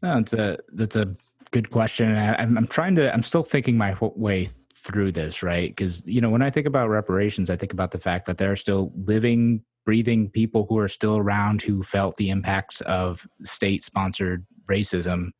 [0.00, 1.14] That's a that's a
[1.52, 2.16] good question.
[2.16, 4.50] I, I'm I'm trying to I'm still thinking my way
[4.86, 5.70] through this, right?
[5.70, 8.52] Because, you know, when I think about reparations, I think about the fact that there
[8.52, 13.84] are still living, breathing people who are still around who felt the impacts of state
[13.84, 15.30] sponsored racism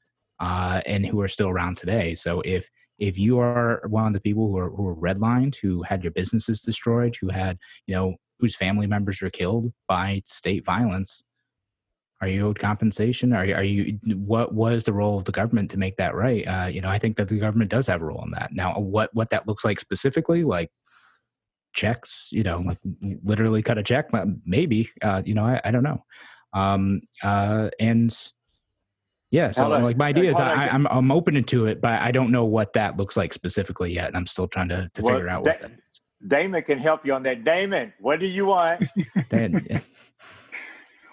[0.40, 2.14] uh, and who are still around today.
[2.14, 5.82] So if if you are one of the people who are, who are redlined, who
[5.82, 10.64] had your businesses destroyed, who had, you know, whose family members were killed by state
[10.64, 11.22] violence,
[12.22, 13.34] are you owed compensation?
[13.34, 16.44] Are are you what was the role of the government to make that right?
[16.44, 18.52] Uh, you know, I think that the government does have a role in that.
[18.52, 20.70] Now, what what that looks like specifically, like
[21.76, 22.78] checks, you know, like
[23.22, 24.08] literally cut a check,
[24.44, 24.90] maybe.
[25.02, 26.04] Uh, you know, I, I don't know.
[26.52, 28.16] Um, uh, and
[29.30, 32.10] yeah, so like my idea is I, am I'm, I'm open to it, but I
[32.10, 35.14] don't know what that looks like specifically yet, and I'm still trying to, to well,
[35.14, 36.00] figure out what da- that is.
[36.26, 37.44] Damon can help you on that.
[37.44, 38.84] Damon, what do you want?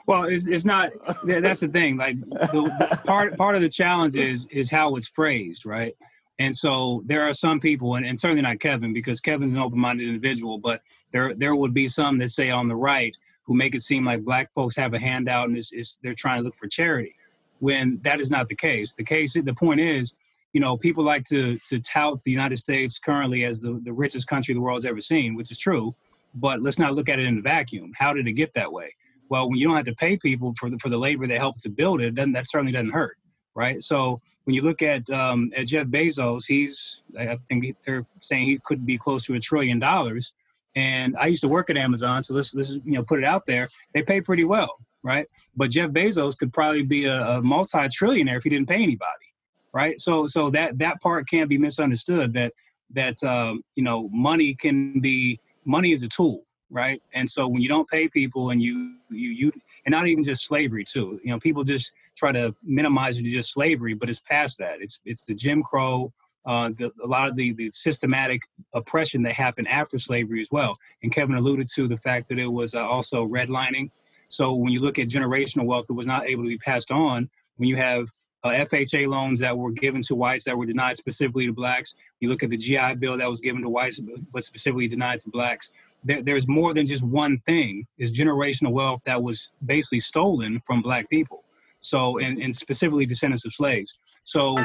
[0.05, 0.91] Well, it's, it's not.
[1.23, 1.97] That's the thing.
[1.97, 5.95] Like the, the part part of the challenge is is how it's phrased, right?
[6.39, 10.07] And so there are some people, and, and certainly not Kevin, because Kevin's an open-minded
[10.07, 10.57] individual.
[10.57, 14.05] But there there would be some that say on the right who make it seem
[14.05, 17.13] like black folks have a handout and it's, it's, they're trying to look for charity,
[17.59, 18.93] when that is not the case.
[18.93, 20.13] The case, the point is,
[20.53, 24.27] you know, people like to to tout the United States currently as the the richest
[24.27, 25.91] country the world's ever seen, which is true.
[26.35, 27.91] But let's not look at it in a vacuum.
[27.95, 28.91] How did it get that way?
[29.29, 31.61] Well, when you don't have to pay people for the, for the labor that helped
[31.61, 33.17] to build it, then that certainly doesn't hurt,
[33.55, 33.81] right?
[33.81, 38.59] So when you look at um, at Jeff Bezos, he's I think they're saying he
[38.59, 40.33] could be close to a trillion dollars.
[40.75, 43.45] And I used to work at Amazon, so let's let's you know put it out
[43.45, 43.67] there.
[43.93, 45.27] They pay pretty well, right?
[45.55, 49.33] But Jeff Bezos could probably be a, a multi-trillionaire if he didn't pay anybody,
[49.71, 49.99] right?
[49.99, 52.33] So so that that part can't be misunderstood.
[52.33, 52.53] That
[52.91, 57.01] that um, you know money can be money is a tool right?
[57.13, 59.51] And so when you don't pay people and you you you
[59.85, 63.29] and not even just slavery too, you know, people just try to minimize it to
[63.29, 64.81] just slavery, but it's past that.
[64.81, 66.11] It's it's the Jim Crow,
[66.45, 68.41] uh, the, a lot of the the systematic
[68.73, 70.75] oppression that happened after slavery as well.
[71.03, 73.91] And Kevin alluded to the fact that it was uh, also redlining.
[74.27, 77.29] So when you look at generational wealth that was not able to be passed on,
[77.57, 78.07] when you have
[78.43, 81.95] uh, FHA loans that were given to whites that were denied specifically to blacks.
[82.19, 85.29] You look at the GI Bill that was given to whites but specifically denied to
[85.29, 85.71] blacks.
[86.03, 87.85] There, there's more than just one thing.
[87.97, 91.43] It's generational wealth that was basically stolen from black people.
[91.79, 93.93] So, and, and specifically descendants of slaves.
[94.23, 94.57] So,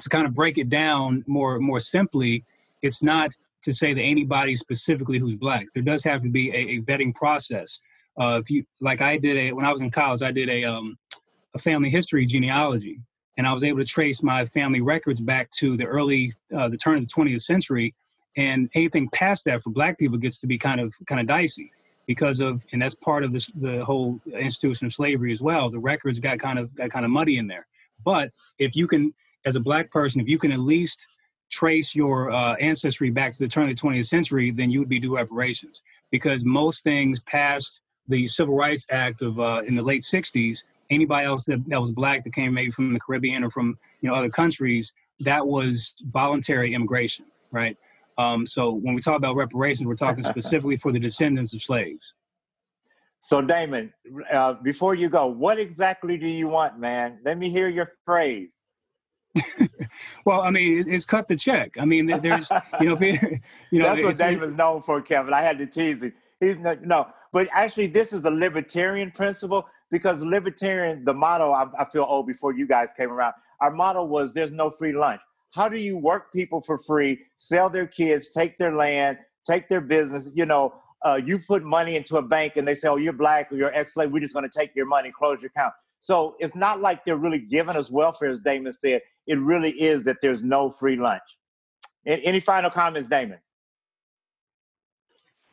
[0.00, 2.44] to kind of break it down more more simply,
[2.82, 5.66] it's not to say that anybody specifically who's black.
[5.74, 7.80] There does have to be a, a vetting process.
[8.20, 10.64] Uh, if you like, I did a when I was in college, I did a
[10.64, 10.96] um,
[11.54, 13.00] a family history genealogy,
[13.36, 16.76] and I was able to trace my family records back to the early, uh, the
[16.76, 17.92] turn of the 20th century.
[18.38, 21.70] And anything past that for Black people gets to be kind of kind of dicey
[22.06, 25.68] because of, and that's part of this the whole institution of slavery as well.
[25.68, 27.66] The records got kind of got kind of muddy in there.
[28.04, 29.12] But if you can,
[29.44, 31.06] as a Black person, if you can at least
[31.50, 34.88] trace your uh, ancestry back to the turn of the 20th century, then you would
[34.88, 39.82] be due reparations because most things past the Civil Rights Act of uh, in the
[39.82, 43.50] late 60s anybody else that, that was black that came maybe from the Caribbean or
[43.50, 47.76] from you know other countries, that was voluntary immigration, right?
[48.18, 52.14] Um, so when we talk about reparations, we're talking specifically for the descendants of slaves.
[53.20, 53.92] So Damon,
[54.32, 57.18] uh, before you go, what exactly do you want, man?
[57.24, 58.54] Let me hear your phrase.
[60.24, 61.76] well, I mean, it's cut the check.
[61.78, 62.50] I mean, there's,
[62.80, 62.98] you know,
[63.70, 65.34] you know, that's what Damon's known for, Kevin.
[65.34, 66.12] I had to tease him.
[66.40, 71.66] He's no, no, but actually, this is a libertarian principle because libertarian, the motto I,
[71.78, 73.34] I feel old before you guys came around.
[73.60, 75.20] Our motto was "There's no free lunch."
[75.52, 79.80] How do you work people for free, sell their kids, take their land, take their
[79.80, 80.28] business?
[80.34, 83.50] You know, uh, you put money into a bank and they say, "Oh, you're black
[83.50, 84.10] or you're ex-slave.
[84.10, 87.16] We're just going to take your money, close your account." So it's not like they're
[87.16, 89.02] really giving us welfare, as Damon said.
[89.26, 91.22] It really is that there's no free lunch.
[92.06, 93.38] Any final comments, Damon?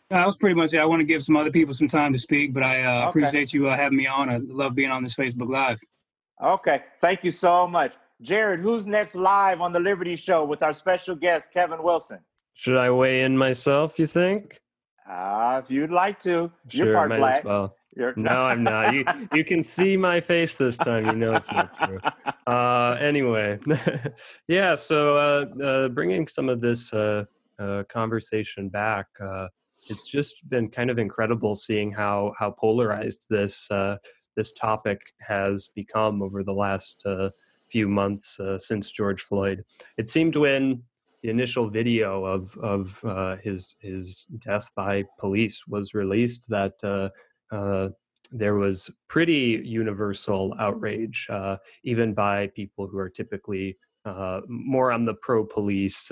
[0.10, 0.80] that was pretty much it.
[0.80, 3.10] I want to give some other people some time to speak, but I uh, okay.
[3.10, 4.30] appreciate you uh, having me on.
[4.30, 5.80] I love being on this Facebook Live.
[6.44, 6.84] Okay.
[7.02, 7.94] Thank you so much.
[8.22, 12.20] Jared, who's next live on the Liberty Show with our special guest, Kevin Wilson?
[12.54, 14.60] Should I weigh in myself, you think?
[15.10, 16.52] Uh, if you'd like to.
[16.70, 17.40] Sure, You're part might black.
[17.40, 17.76] As well.
[17.96, 18.14] You're...
[18.16, 18.94] No, I'm not.
[18.94, 21.06] You you can see my face this time.
[21.06, 22.00] You know it's not true.
[22.48, 23.58] Uh, anyway,
[24.48, 24.76] yeah.
[24.76, 27.26] So uh, uh, bringing some of this uh,
[27.58, 29.08] uh, conversation back.
[29.20, 29.48] Uh,
[29.90, 33.98] it's just been kind of incredible seeing how how polarized this uh,
[34.38, 37.30] this topic has become over the last uh,
[37.70, 39.64] few months uh, since George Floyd.
[39.98, 40.82] It seemed when
[41.24, 47.10] the initial video of of uh, his his death by police was released that uh,
[47.56, 47.90] uh,
[48.32, 51.28] there was pretty universal outrage,
[51.84, 53.78] even by people who are typically
[54.48, 56.12] more on the pro police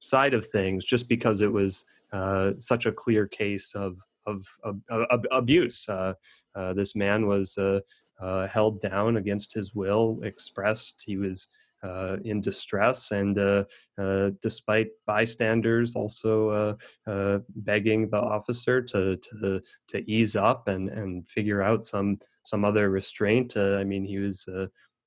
[0.00, 3.98] side of things, just because it was uh, such a clear case of
[4.28, 5.88] of, of, of abuse.
[5.88, 6.12] Uh,
[6.54, 7.80] uh, this man was uh,
[8.20, 11.48] held down against his will, expressed he was
[12.24, 13.66] in distress, and
[14.42, 16.76] despite bystanders also
[17.56, 22.90] begging the officer to to to ease up and and figure out some some other
[22.90, 23.56] restraint.
[23.56, 24.46] I mean, he was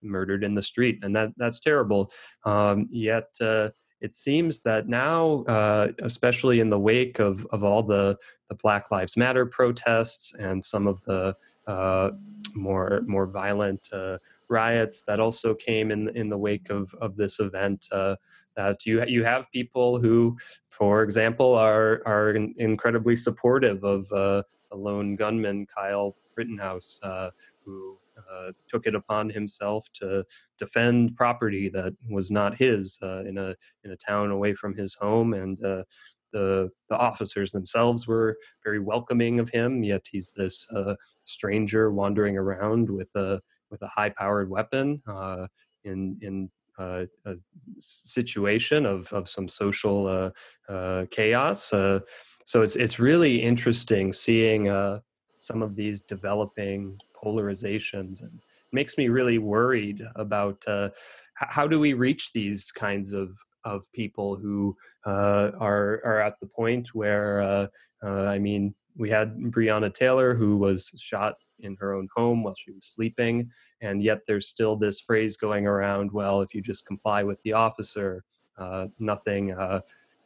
[0.03, 2.11] murdered in the street, and that that's terrible.
[2.45, 3.69] Um, yet uh,
[4.01, 8.17] it seems that now, uh, especially in the wake of, of all the,
[8.49, 11.33] the Black Lives Matter protests and some of the uh,
[12.55, 14.17] more more violent uh,
[14.49, 18.15] riots that also came in in the wake of, of this event, uh,
[18.55, 20.37] that you you have people who,
[20.69, 27.29] for example, are are incredibly supportive of uh, a lone gunman, Kyle Rittenhouse, uh,
[27.65, 30.25] who uh, took it upon himself to
[30.59, 34.93] defend property that was not his uh, in a in a town away from his
[34.93, 35.83] home, and uh,
[36.33, 39.83] the the officers themselves were very welcoming of him.
[39.83, 45.47] Yet he's this uh, stranger wandering around with a with a high powered weapon uh,
[45.83, 47.35] in in uh, a
[47.79, 50.31] situation of of some social
[51.11, 51.65] chaos.
[51.65, 54.67] so it's it's really interesting seeing
[55.35, 58.39] some of these developing polarizations and
[58.71, 60.89] makes me really worried about uh,
[61.35, 64.75] how do we reach these kinds of of people who
[65.05, 67.67] uh, are are at the point where uh,
[68.03, 72.55] uh, I mean we had Breonna Taylor who was shot in her own home while
[72.57, 73.49] she was sleeping
[73.81, 77.53] and yet there's still this phrase going around well if you just comply with the
[77.53, 78.23] officer
[78.57, 79.79] uh, nothing uh,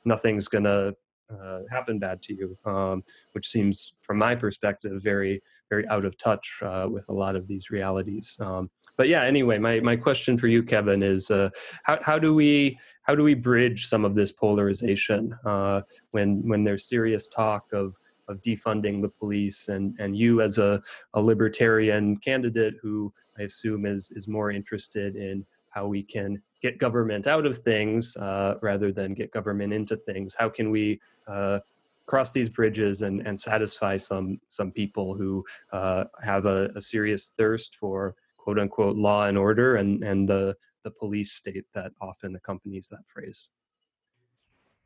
[0.06, 0.94] nothing's gonna
[1.34, 6.18] uh, happen bad to you, um, which seems, from my perspective, very very out of
[6.18, 8.38] touch uh, with a lot of these realities.
[8.40, 11.50] Um, but yeah, anyway, my, my question for you, Kevin, is uh,
[11.84, 16.64] how how do we how do we bridge some of this polarization uh, when when
[16.64, 17.96] there's serious talk of
[18.28, 20.82] of defunding the police and and you as a,
[21.14, 26.78] a libertarian candidate who I assume is is more interested in how we can get
[26.80, 30.34] government out of things uh, rather than get government into things.
[30.38, 31.60] How can we uh,
[32.06, 37.34] cross these bridges and, and satisfy some some people who uh, have a, a, serious
[37.38, 42.36] thirst for quote unquote law and order and and the the police state that often
[42.36, 43.50] accompanies that phrase.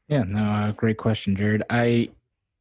[0.08, 1.62] Yeah, no, uh, great question, Jared.
[1.70, 2.10] I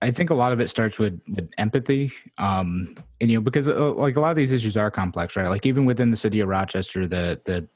[0.00, 3.68] I think a lot of it starts with with empathy, um, and you know because
[3.68, 5.48] uh, like a lot of these issues are complex, right?
[5.48, 7.66] Like even within the city of Rochester, the the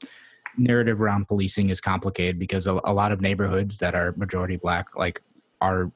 [0.57, 4.87] narrative around policing is complicated because a, a lot of neighborhoods that are majority black
[4.95, 5.21] like
[5.61, 5.91] are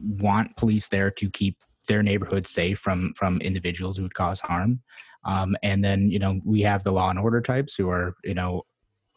[0.00, 1.56] want police there to keep
[1.86, 4.80] their neighborhood safe from from individuals who would cause harm
[5.24, 8.34] um, and then you know we have the law and order types who are you
[8.34, 8.64] know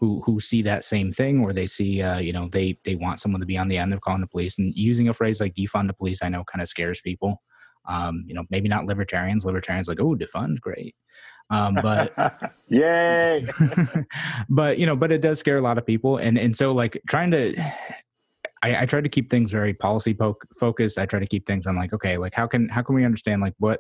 [0.04, 3.22] who who see that same thing or they see uh, you know they they want
[3.22, 4.58] someone to be on the end of calling the police.
[4.58, 7.42] And using a phrase like defund the police i know kind of scares people.
[7.88, 9.46] Um, you know maybe not libertarians.
[9.46, 10.94] Libertarians like oh defund great.
[11.50, 12.14] Um, but
[12.68, 13.48] yay!
[14.50, 16.18] but you know but it does scare a lot of people.
[16.18, 17.56] And and so like trying to
[18.62, 20.98] I, I try to keep things very policy po- focused.
[20.98, 23.42] I try to keep things on like, okay, like how can how can we understand
[23.42, 23.80] like what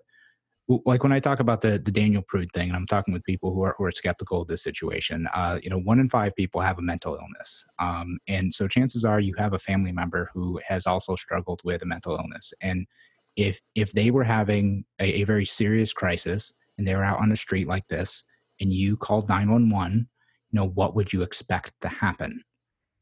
[0.68, 3.53] like when I talk about the the Daniel Prude thing, and I'm talking with people
[3.53, 5.28] who are who are skeptical of this situation.
[5.34, 9.03] Uh, you know, one in five people have a mental illness, um, and so chances
[9.03, 12.53] are you have a family member who has also struggled with a mental illness.
[12.61, 12.88] And
[13.36, 17.30] if if they were having a, a very serious crisis and they were out on
[17.30, 18.24] the street like this,
[18.59, 20.07] and you called nine one one,
[20.51, 22.41] you know, what would you expect to happen,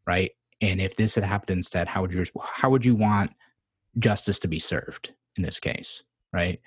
[0.07, 0.31] right?
[0.61, 3.31] And if this had happened instead, how would you how would you want
[3.99, 6.03] justice to be served in this case,
[6.33, 6.59] right?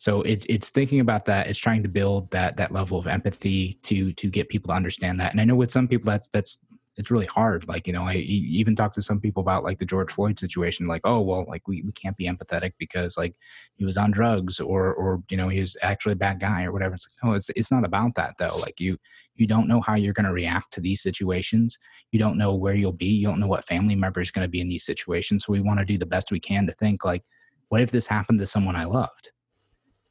[0.00, 3.78] So it's it's thinking about that it's trying to build that that level of empathy
[3.82, 5.30] to to get people to understand that.
[5.30, 6.58] And i know with some people that's that's
[6.96, 9.84] it's really hard like you know i even talk to some people about like the
[9.84, 13.34] george floyd situation like oh well like we, we can't be empathetic because like
[13.76, 16.72] he was on drugs or or you know he was actually a bad guy or
[16.72, 16.94] whatever.
[16.94, 18.56] It's like no it's it's not about that though.
[18.56, 18.96] Like you
[19.36, 21.78] you don't know how you're going to react to these situations.
[22.10, 23.06] You don't know where you'll be.
[23.06, 25.44] You don't know what family member is going to be in these situations.
[25.44, 27.22] So we want to do the best we can to think like
[27.68, 29.30] what if this happened to someone i loved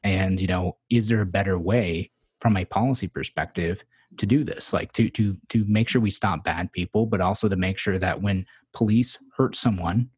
[0.02, 3.84] and you know is there a better way from a policy perspective
[4.18, 4.72] to do this?
[4.72, 7.98] Like to to to make sure we stop bad people but also to make sure
[7.98, 10.10] that when police hurt someone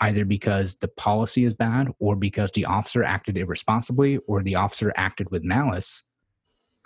[0.00, 4.92] either because the policy is bad or because the officer acted irresponsibly or the officer
[4.96, 6.02] acted with malice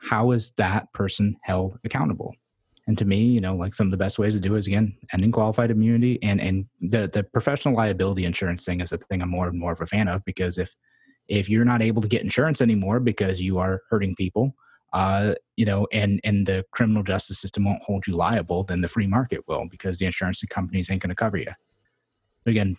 [0.03, 2.35] how is that person held accountable?
[2.87, 4.97] And to me you know like some of the best ways to do is again
[5.12, 9.28] ending qualified immunity and and the the professional liability insurance thing is a thing i'm
[9.28, 10.74] more and more of a fan of because if
[11.31, 14.55] if you're not able to get insurance anymore because you are hurting people
[14.93, 18.89] uh, you know and and the criminal justice system won't hold you liable then the
[18.89, 21.53] free market will because the insurance companies ain't going to cover you
[22.45, 22.76] but again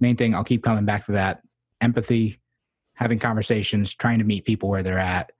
[0.00, 1.40] main thing i'll keep coming back to that
[1.80, 2.38] empathy
[2.94, 5.32] having conversations trying to meet people where they're at.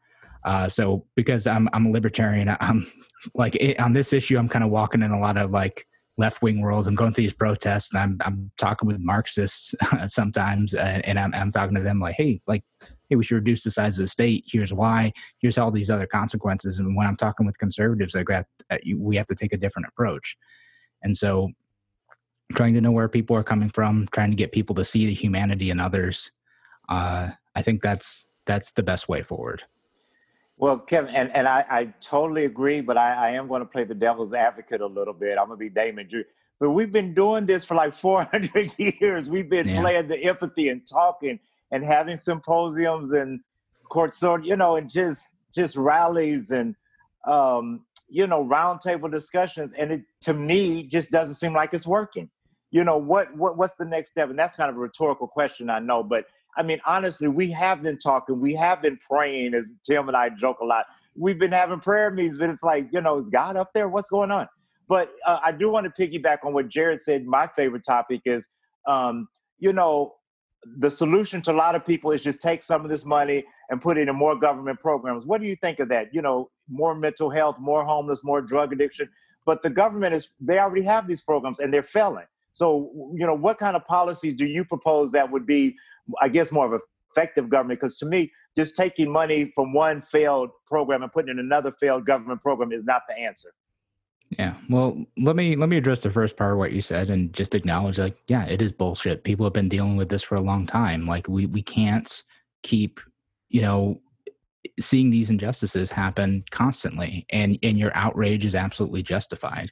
[0.45, 2.87] Uh, so because i'm i'm a libertarian i'm
[3.35, 5.87] like it, on this issue i'm kind of walking in a lot of like
[6.17, 6.87] left wing worlds.
[6.87, 9.75] I'm going to these protests and I'm I'm talking with Marxists
[10.09, 12.65] sometimes, and, and I'm I'm talking to them like, hey, like,
[13.09, 14.45] hey, we should reduce the size of the state.
[14.47, 15.13] Here's why.
[15.39, 16.79] Here's all these other consequences.
[16.79, 18.47] And when I'm talking with conservatives, like got
[18.97, 20.37] we have to take a different approach.
[21.03, 21.51] And so,
[22.55, 25.15] trying to know where people are coming from, trying to get people to see the
[25.15, 26.31] humanity in others,
[26.89, 29.65] uh, I think that's that's the best way forward.
[30.57, 33.85] Well, Kevin, and, and I, I totally agree, but I, I am going to play
[33.85, 35.37] the devil's advocate a little bit.
[35.37, 36.25] I'm going to be Damon Drew.
[36.61, 39.29] But we've been doing this for like 400 years.
[39.29, 39.81] We've been yeah.
[39.81, 41.41] playing the empathy and talking
[41.71, 43.41] and having symposiums and
[43.91, 46.75] court sort, you know, and just just rallies and
[47.27, 49.73] um, you know roundtable discussions.
[49.77, 52.31] And it to me just doesn't seem like it's working.
[52.71, 54.31] You know what what what's the next step?
[54.31, 56.27] And that's kind of a rhetorical question, I know, but
[56.57, 60.31] I mean, honestly, we have been talking, we have been praying, as Tim and I
[60.31, 60.87] joke a lot.
[61.17, 63.89] We've been having prayer meetings, but it's like, you know, is God up there?
[63.89, 64.49] What's going on?
[64.89, 67.25] But uh, I do want to piggyback on what Jared said.
[67.25, 68.47] My favorite topic is,
[68.87, 69.29] um,
[69.59, 70.15] you know,
[70.79, 73.81] the solution to a lot of people is just take some of this money and
[73.81, 75.25] put it in more government programs.
[75.25, 76.09] What do you think of that?
[76.13, 79.09] You know, more mental health, more homeless, more drug addiction.
[79.47, 82.25] But the government is, they already have these programs and they're failing.
[82.53, 85.75] So, you know, what kind of policies do you propose that would be
[86.21, 86.81] I guess, more of
[87.11, 87.81] effective government.
[87.81, 92.07] Because to me, just taking money from one failed program and putting in another failed
[92.07, 93.51] government program is not the answer.
[94.31, 94.55] Yeah.
[94.69, 97.55] Well, let me let me address the first part of what you said and just
[97.55, 99.25] acknowledge like, yeah, it is bullshit.
[99.25, 101.07] People have been dealing with this for a long time.
[101.07, 102.23] Like we we can't
[102.63, 103.01] keep,
[103.49, 104.01] you know,
[104.81, 109.71] seeing these injustices happen constantly and and your outrage is absolutely justified.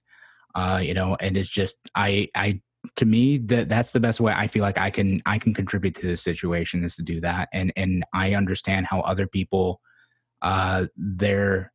[0.55, 2.61] Uh, you know, and it's just I I
[2.97, 5.95] to me that that's the best way I feel like I can I can contribute
[5.97, 7.49] to this situation is to do that.
[7.53, 9.81] And and I understand how other people
[10.43, 11.73] uh their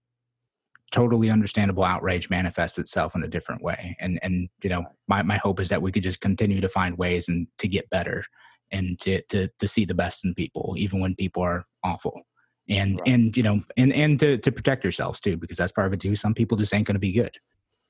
[0.91, 3.95] totally understandable outrage manifests itself in a different way.
[3.99, 6.97] And and you know my my hope is that we could just continue to find
[6.97, 8.25] ways and to get better
[8.71, 12.21] and to to to see the best in people even when people are awful.
[12.69, 13.13] And right.
[13.13, 16.01] and you know and and to to protect yourselves too because that's part of it
[16.01, 16.17] too.
[16.17, 17.37] Some people just ain't going to be good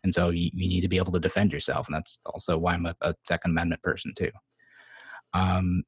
[0.04, 2.74] and so you, you need to be able to defend yourself and that's also why
[2.74, 4.32] i'm a, a second amendment person too.
[5.34, 5.84] Um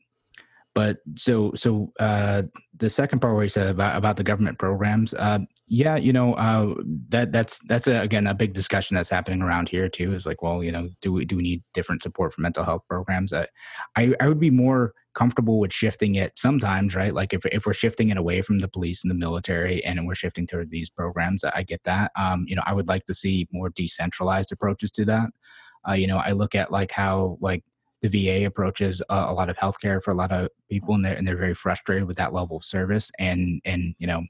[0.75, 2.43] but so so uh
[2.77, 6.35] the second part where you said about about the government programs uh yeah you know
[6.35, 6.73] uh
[7.07, 10.41] that that's that's a, again a big discussion that's happening around here too is like
[10.41, 13.33] well you know do we do we need different support for mental health programs?
[13.33, 13.45] Uh,
[13.95, 17.13] i i would be more comfortable with shifting it sometimes, right?
[17.13, 20.15] Like if, if we're shifting it away from the police and the military and we're
[20.15, 22.11] shifting toward these programs, I get that.
[22.17, 25.29] Um, you know, I would like to see more decentralized approaches to that.
[25.87, 27.65] Uh, you know, I look at like how like
[28.01, 31.27] the VA approaches a, lot of healthcare for a lot of people, and they're and
[31.27, 33.11] they're very frustrated with that level of service.
[33.19, 34.23] And and you know,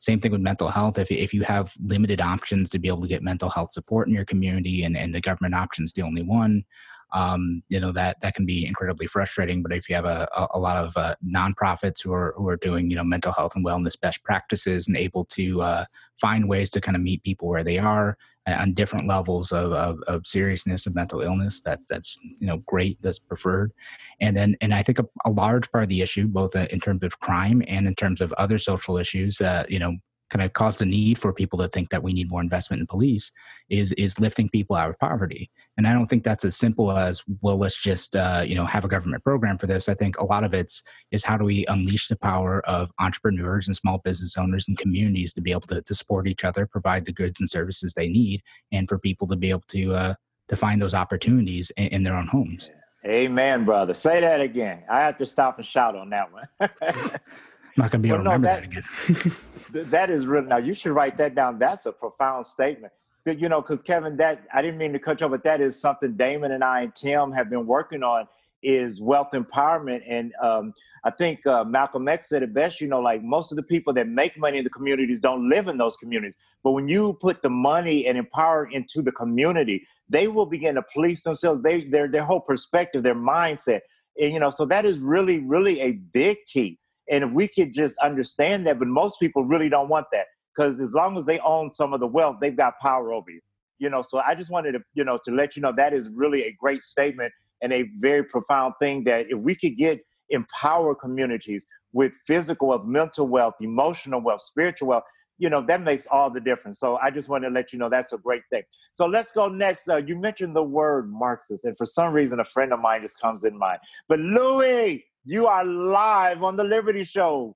[0.00, 0.98] same thing with mental health.
[0.98, 4.14] If if you have limited options to be able to get mental health support in
[4.14, 6.64] your community, and and the government option's the only one,
[7.12, 9.62] um, you know that that can be incredibly frustrating.
[9.62, 12.90] But if you have a, a, lot of uh, nonprofits who are who are doing
[12.90, 15.84] you know mental health and wellness best practices and able to uh,
[16.20, 20.00] find ways to kind of meet people where they are on different levels of, of,
[20.06, 23.72] of, seriousness of mental illness that that's you know great that's preferred
[24.20, 26.80] and then and i think a, a large part of the issue both uh, in
[26.80, 29.96] terms of crime and in terms of other social issues that you know
[30.30, 32.86] kind of caused the need for people to think that we need more investment in
[32.86, 33.30] police
[33.68, 35.50] is is lifting people out of poverty.
[35.76, 38.84] And i don't think that's as simple as well let's just uh, you know have
[38.84, 39.88] a government program for this.
[39.88, 43.66] I think a lot of it's is how do we unleash the power of entrepreneurs
[43.66, 47.04] and small business owners and communities to be able to, to support each other provide
[47.04, 50.14] the goods and services they need and for people to be able to uh,
[50.48, 52.70] to find those opportunities in, in their own homes.
[53.06, 53.94] Amen brother.
[53.94, 54.82] Say that again.
[54.90, 56.70] I have to stop and shout on that one
[57.78, 59.90] not going to be able to remember that, that again.
[59.90, 60.42] that is real.
[60.42, 61.58] Now you should write that down.
[61.58, 62.92] That's a profound statement.
[63.26, 65.78] You know, because Kevin, that I didn't mean to cut you off, but that is
[65.78, 68.26] something Damon and I and Tim have been working on
[68.62, 70.02] is wealth empowerment.
[70.08, 70.72] And um,
[71.04, 72.80] I think uh, Malcolm X said it best.
[72.80, 75.68] You know, like most of the people that make money in the communities don't live
[75.68, 76.34] in those communities.
[76.64, 80.82] But when you put the money and empower into the community, they will begin to
[80.94, 81.62] police themselves.
[81.62, 83.80] They their their whole perspective, their mindset.
[84.20, 86.78] And, you know, so that is really, really a big key.
[87.10, 90.80] And if we could just understand that, but most people really don't want that because
[90.80, 93.40] as long as they own some of the wealth, they've got power over you.
[93.78, 96.08] You know, so I just wanted to, you know, to let you know that is
[96.08, 97.32] really a great statement
[97.62, 100.00] and a very profound thing that if we could get
[100.30, 105.04] empower communities with physical wealth, mental wealth, emotional wealth, spiritual wealth,
[105.38, 106.80] you know, that makes all the difference.
[106.80, 108.62] So I just want to let you know that's a great thing.
[108.92, 109.88] So let's go next.
[109.88, 113.20] Uh, you mentioned the word Marxist, and for some reason, a friend of mine just
[113.20, 113.78] comes in mind.
[114.08, 117.54] But Louis, you are live on the Liberty Show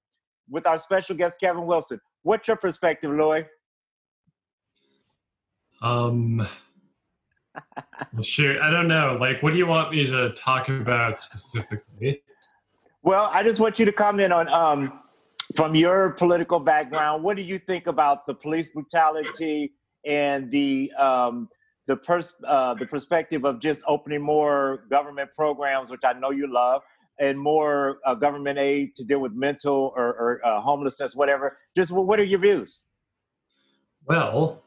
[0.50, 1.98] with our special guest, Kevin Wilson.
[2.22, 3.46] What's your perspective, Louis?
[5.80, 6.46] Um,
[8.12, 8.62] well, sure.
[8.62, 9.16] I don't know.
[9.18, 12.22] Like, what do you want me to talk about specifically?
[13.02, 15.00] Well, I just want you to comment on, um,
[15.56, 19.72] from your political background, what do you think about the police brutality
[20.06, 21.48] and the um,
[21.86, 26.52] the pers- uh, the perspective of just opening more government programs, which I know you
[26.52, 26.82] love,
[27.20, 31.58] and more uh, government aid to deal with mental or, or uh, homelessness, whatever.
[31.76, 32.82] Just what are your views?
[34.06, 34.62] Well,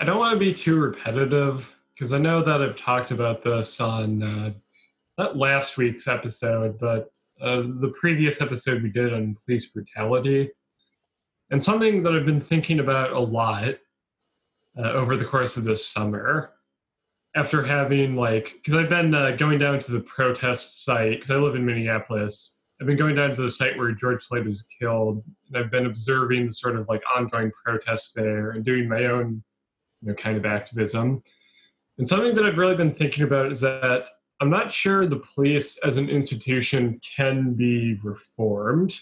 [0.00, 3.80] I don't want to be too repetitive because I know that I've talked about this
[3.80, 4.52] on uh,
[5.18, 10.50] not last week's episode, but uh, the previous episode we did on police brutality.
[11.50, 13.74] And something that I've been thinking about a lot
[14.76, 16.53] uh, over the course of this summer
[17.34, 21.36] after having like because I've been uh, going down to the protest site because I
[21.36, 22.54] live in Minneapolis.
[22.80, 25.86] I've been going down to the site where George Floyd was killed, and I've been
[25.86, 29.42] observing the sort of like ongoing protests there and doing my own,
[30.02, 31.22] you know, kind of activism.
[31.98, 34.06] And something that I've really been thinking about is that
[34.40, 38.94] I'm not sure the police as an institution can be reformed.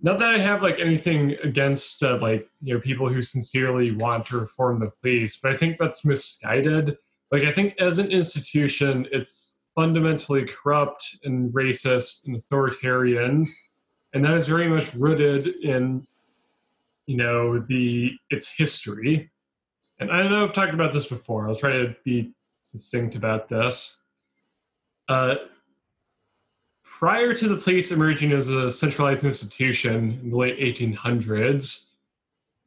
[0.00, 4.26] Not that I have like anything against uh, like you know people who sincerely want
[4.26, 6.96] to reform the police, but I think that's misguided
[7.34, 13.52] like I think as an institution, it's fundamentally corrupt and racist and authoritarian,
[14.12, 16.06] and that is very much rooted in
[17.06, 19.30] you know, the its history.
[20.00, 21.48] And I know I've talked about this before.
[21.48, 22.32] I'll try to be
[22.64, 23.98] succinct about this.
[25.08, 25.34] Uh,
[26.82, 31.86] prior to the police emerging as a centralized institution in the late 1800s,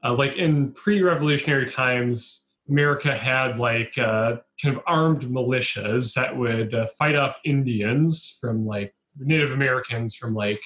[0.03, 6.73] uh, like in pre-revolutionary times, America had like uh, kind of armed militias that would
[6.73, 10.59] uh, fight off Indians from like Native Americans from like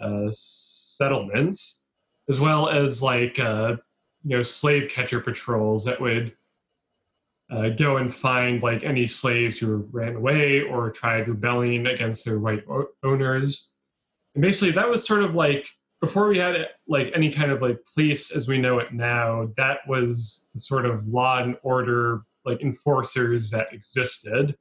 [0.00, 1.84] uh, settlements,
[2.28, 3.76] as well as like uh,
[4.24, 6.32] you know slave catcher patrols that would
[7.50, 12.38] uh, go and find like any slaves who ran away or tried rebelling against their
[12.38, 13.68] white o- owners.
[14.34, 15.68] And basically, that was sort of like
[16.00, 16.54] before we had
[16.86, 19.50] like any kind of like police as we know it now.
[19.56, 24.56] That was the sort of law and order like enforcers that existed.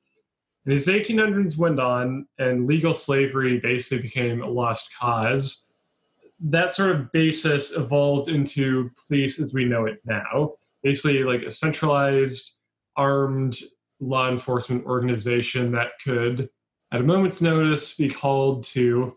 [0.66, 5.66] And as the 1800s went on and legal slavery basically became a lost cause,
[6.40, 10.54] that sort of basis evolved into police as we know it now.
[10.84, 12.52] Basically, like a centralized
[12.96, 13.58] armed
[14.00, 16.50] law enforcement organization that could,
[16.92, 19.16] at a moment's notice, be called to,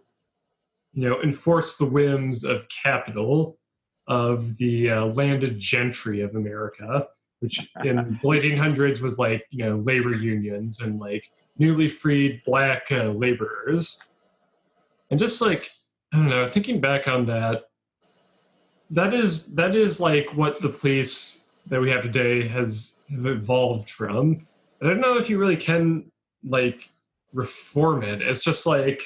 [0.92, 3.58] you know, enforce the whims of capital,
[4.08, 7.06] of the uh, landed gentry of America,
[7.40, 12.42] which in the late 1800s was like, you know, labor unions and like newly freed
[12.44, 13.98] black uh, laborers.
[15.10, 15.70] And just like,
[16.12, 17.62] I don't know, thinking back on that,
[18.90, 24.46] that is that is like what the police that we have today has evolved from.
[24.82, 26.10] I don't know if you really can
[26.44, 26.90] like
[27.32, 28.22] reform it.
[28.22, 29.00] It's just like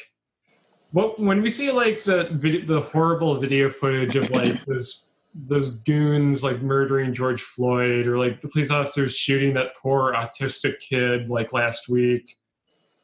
[0.95, 5.79] what when we see like the video, the horrible video footage of like those those
[5.81, 11.29] goons like murdering George Floyd or like the police officers shooting that poor autistic kid
[11.29, 12.37] like last week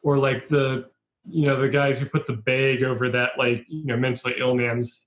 [0.03, 0.89] or like the
[1.29, 4.55] you know the guys who put the bag over that like you know mentally ill
[4.55, 5.01] man's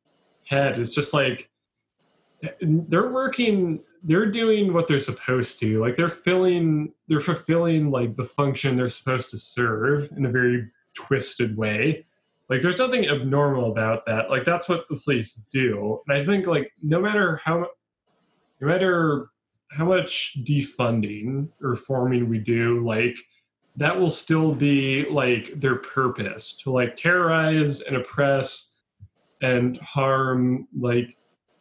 [0.46, 0.78] head.
[0.78, 1.50] It's just like
[2.62, 5.80] they're working they're doing what they're supposed to.
[5.80, 10.70] Like they're filling they're fulfilling like the function they're supposed to serve in a very
[10.96, 12.06] twisted way
[12.54, 14.30] like there's nothing abnormal about that.
[14.30, 16.02] Like that's what the police do.
[16.08, 17.68] And i think like no matter how
[18.62, 19.30] no matter
[19.72, 23.16] how much defunding or reforming we do like
[23.76, 28.74] that will still be like their purpose to like terrorize and oppress
[29.42, 31.18] and harm like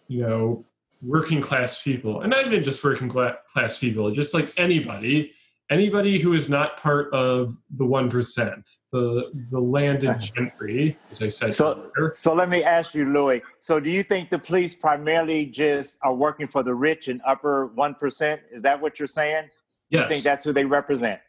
[0.09, 0.64] you know
[1.03, 5.32] working class people, and not even just working class people, just like anybody,
[5.71, 11.13] anybody who is not part of the one percent, the the landed gentry, uh-huh.
[11.13, 11.55] as I said.
[11.55, 12.15] So, earlier.
[12.15, 13.43] so let me ask you, Louis.
[13.61, 17.67] So, do you think the police primarily just are working for the rich and upper
[17.67, 18.43] one percent?
[18.51, 19.49] Is that what you're saying?
[19.91, 20.03] Yes.
[20.03, 21.21] You think that's who they represent?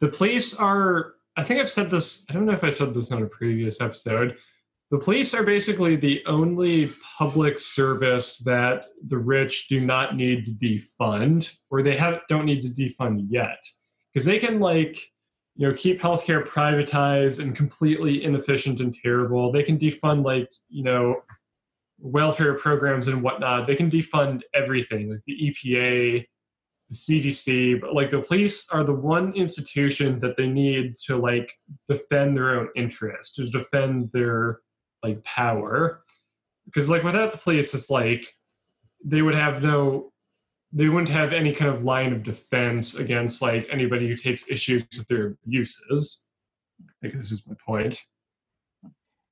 [0.00, 1.14] The police are.
[1.36, 2.24] I think I've said this.
[2.30, 4.36] I don't know if I said this on a previous episode
[4.90, 10.52] the police are basically the only public service that the rich do not need to
[10.52, 13.58] defund, or they have don't need to defund yet,
[14.12, 14.96] because they can like
[15.56, 19.50] you know keep healthcare privatized and completely inefficient and terrible.
[19.50, 21.16] They can defund like you know
[21.98, 23.66] welfare programs and whatnot.
[23.66, 26.24] They can defund everything, like the EPA,
[26.90, 31.50] the CDC, but like the police are the one institution that they need to like
[31.88, 34.60] defend their own interest, to defend their
[35.06, 36.02] like power.
[36.66, 38.26] Because like without the police it's like
[39.04, 40.12] they would have no
[40.72, 44.82] they wouldn't have any kind of line of defense against like anybody who takes issues
[44.96, 46.24] with their abuses
[47.02, 47.98] i guess this is my point.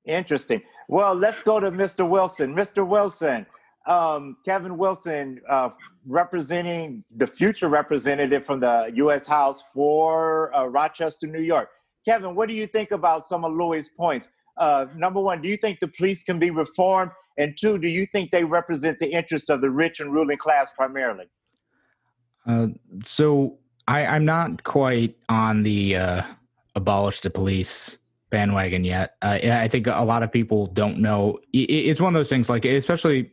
[0.07, 0.61] Interesting.
[0.87, 2.55] Well let's go to mr wilson.
[2.55, 3.45] Mr wilson
[3.85, 5.69] um, kevin wilson uh,
[6.05, 11.69] representing the future representative from the u.s house for uh, rochester new york.
[12.07, 14.27] Kevin what do you think about some of louis points
[14.57, 17.11] uh, number one, do you think the police can be reformed?
[17.37, 20.69] And two, do you think they represent the interests of the rich and ruling class
[20.75, 21.25] primarily?
[22.47, 22.67] Uh,
[23.03, 26.21] so I, I'm not quite on the uh,
[26.75, 27.97] abolish the police
[28.29, 29.15] bandwagon yet.
[29.21, 31.39] Uh, I think a lot of people don't know.
[31.53, 33.31] It's one of those things, like especially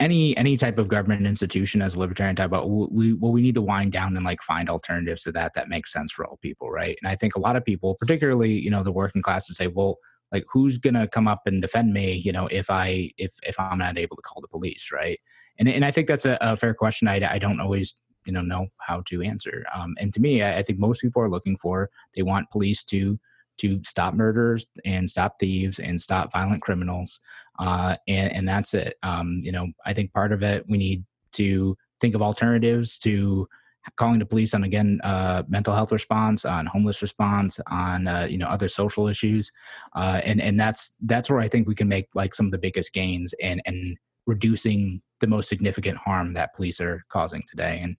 [0.00, 3.54] any any type of government institution as a libertarian type but we well we need
[3.54, 6.70] to wind down and like find alternatives to that that makes sense for all people
[6.70, 9.54] right and i think a lot of people particularly you know the working class to
[9.54, 9.96] say well
[10.32, 13.78] like who's gonna come up and defend me you know if i if if i'm
[13.78, 15.20] not able to call the police right?
[15.58, 17.08] And and i think that's a, a fair question.
[17.08, 17.96] I i don't always
[18.26, 19.64] you know know how to answer.
[19.74, 22.84] Um and to me I, I think most people are looking for they want police
[22.84, 23.18] to
[23.58, 27.20] to stop murders and stop thieves and stop violent criminals
[27.58, 28.98] uh, and, and that's it.
[29.02, 33.48] Um, you know i think part of it we need to think of alternatives to
[33.96, 38.38] calling the police on again uh, mental health response, on homeless response, on uh, you
[38.38, 39.52] know other social issues,
[39.94, 42.58] uh, and and that's that's where I think we can make like some of the
[42.58, 47.80] biggest gains and and reducing the most significant harm that police are causing today.
[47.82, 47.96] And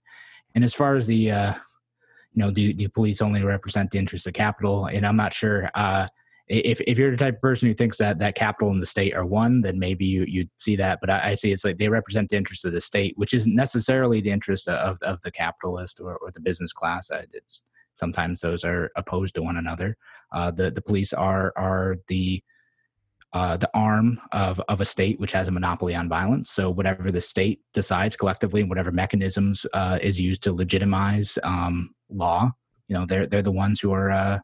[0.54, 1.54] and as far as the uh,
[2.34, 4.86] you know, do, do police only represent the interests of capital?
[4.86, 5.70] And I'm not sure.
[6.48, 9.14] If if you're the type of person who thinks that that capital and the state
[9.14, 10.98] are one, then maybe you you'd see that.
[11.00, 13.54] But I, I see it's like they represent the interest of the state, which isn't
[13.54, 17.10] necessarily the interest of of the capitalist or, or the business class.
[17.32, 17.62] It's
[17.94, 19.96] sometimes those are opposed to one another.
[20.32, 22.42] Uh, the the police are are the
[23.32, 26.50] uh, the arm of, of a state which has a monopoly on violence.
[26.50, 31.94] So whatever the state decides collectively, and whatever mechanisms uh, is used to legitimize um,
[32.08, 32.50] law,
[32.88, 34.38] you know, they're they're the ones who are uh,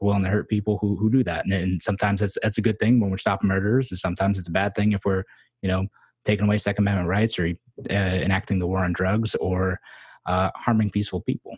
[0.00, 1.44] willing to hurt people who who do that.
[1.44, 3.90] And, and sometimes that's that's a good thing when we're stopping murderers.
[3.90, 5.24] And sometimes it's a bad thing if we're
[5.62, 5.86] you know
[6.24, 9.80] taking away Second Amendment rights or uh, enacting the war on drugs or
[10.26, 11.56] uh, harming peaceful people,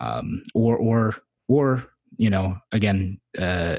[0.00, 1.14] um, or or
[1.48, 3.76] or you know, again, uh,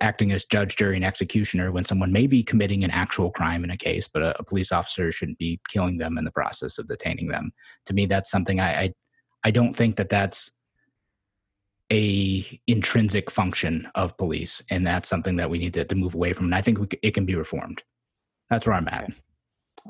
[0.00, 3.70] acting as judge, jury, and executioner when someone may be committing an actual crime in
[3.70, 6.88] a case, but a, a, police officer shouldn't be killing them in the process of
[6.88, 7.52] detaining them.
[7.86, 8.92] To me, that's something I, I,
[9.44, 10.50] I don't think that that's
[11.92, 16.32] a intrinsic function of police, and that's something that we need to, to move away
[16.32, 16.46] from.
[16.46, 17.82] And I think we, it can be reformed.
[18.50, 19.10] That's where I'm at.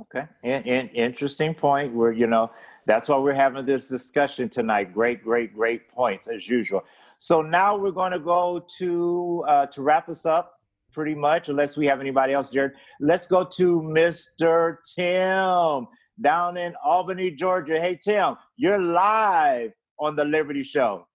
[0.01, 1.95] Okay, and, interesting point.
[1.95, 2.51] Where you know
[2.87, 4.93] that's why we're having this discussion tonight.
[4.93, 6.85] Great, great, great points as usual.
[7.19, 10.61] So now we're going to go to uh, to wrap us up,
[10.93, 12.73] pretty much, unless we have anybody else, Jared.
[13.01, 14.77] Let's go to Mr.
[14.95, 15.89] Tim
[16.21, 17.81] down in Albany, Georgia.
[17.81, 21.07] Hey, Tim, you're live on the Liberty Show.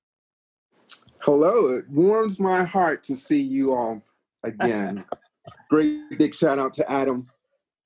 [1.24, 1.67] Hello.
[1.67, 4.01] It warms my heart to see you all
[4.43, 5.05] again.
[5.69, 7.28] great big shout out to Adam,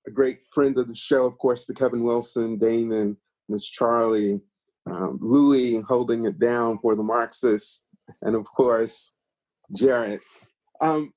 [0.07, 3.17] a great friend of the show, of course, to Kevin Wilson, Damon,
[3.49, 4.39] Miss Charlie,
[4.89, 7.83] um, Louis holding it down for the Marxists,
[8.21, 9.15] and of course,
[9.73, 10.21] Jared.
[10.79, 11.11] Um,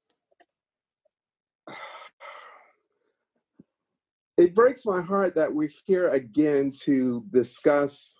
[4.36, 8.16] it breaks my heart that we're here again to discuss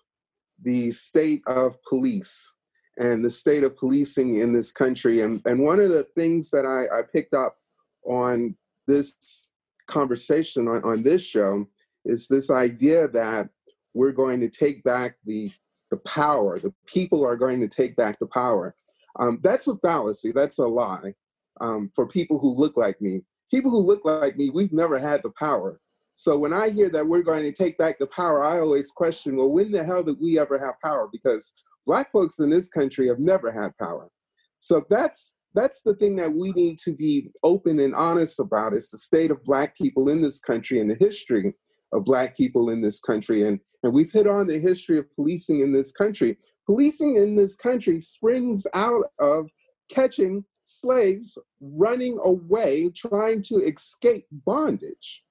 [0.61, 2.53] the state of police
[2.99, 5.21] and the state of policing in this country.
[5.21, 7.57] And, and one of the things that I, I picked up
[8.05, 8.55] on
[8.87, 9.49] this
[9.87, 11.65] conversation on, on this show
[12.05, 13.49] is this idea that
[13.93, 15.51] we're going to take back the
[15.91, 16.59] the power.
[16.59, 18.75] The people are going to take back the power.
[19.19, 20.31] Um, that's a fallacy.
[20.31, 21.15] That's a lie
[21.61, 23.21] um, for people who look like me.
[23.51, 25.79] People who look like me, we've never had the power.
[26.13, 29.35] So when I hear that we're going to take back the power, I always question,
[29.35, 31.09] well, when the hell did we ever have power?
[31.11, 31.53] Because
[31.89, 34.11] black folks in this country have never had power.
[34.59, 38.91] So that's that's the thing that we need to be open and honest about is
[38.91, 41.55] the state of black people in this country and the history
[41.91, 43.47] of black people in this country.
[43.47, 46.37] And and we've hit on the history of policing in this country.
[46.67, 49.49] Policing in this country springs out of
[49.89, 55.23] catching slaves running away, trying to escape bondage.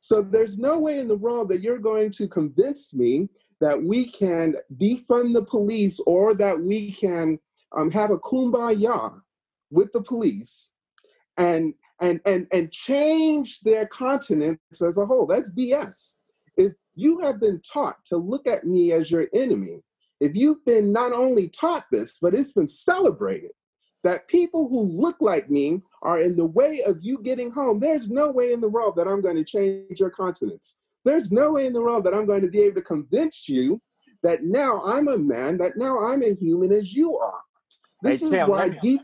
[0.00, 3.28] So there's no way in the world that you're going to convince me
[3.60, 7.38] that we can defund the police or that we can
[7.76, 9.20] um, have a kumbaya
[9.70, 10.72] with the police
[11.36, 15.26] and and and and change their continents as a whole.
[15.26, 16.16] That's BS.
[16.56, 19.82] If you have been taught to look at me as your enemy,
[20.20, 23.50] if you've been not only taught this, but it's been celebrated
[24.04, 28.08] that people who look like me are in the way of you getting home, there's
[28.08, 30.76] no way in the world that I'm going to change your continence.
[31.06, 33.80] There's no way in the world that I'm going to be able to convince you
[34.24, 37.38] that now I'm a man, that now I'm a human as you are.
[38.02, 39.02] This hey, is Tim, why deep.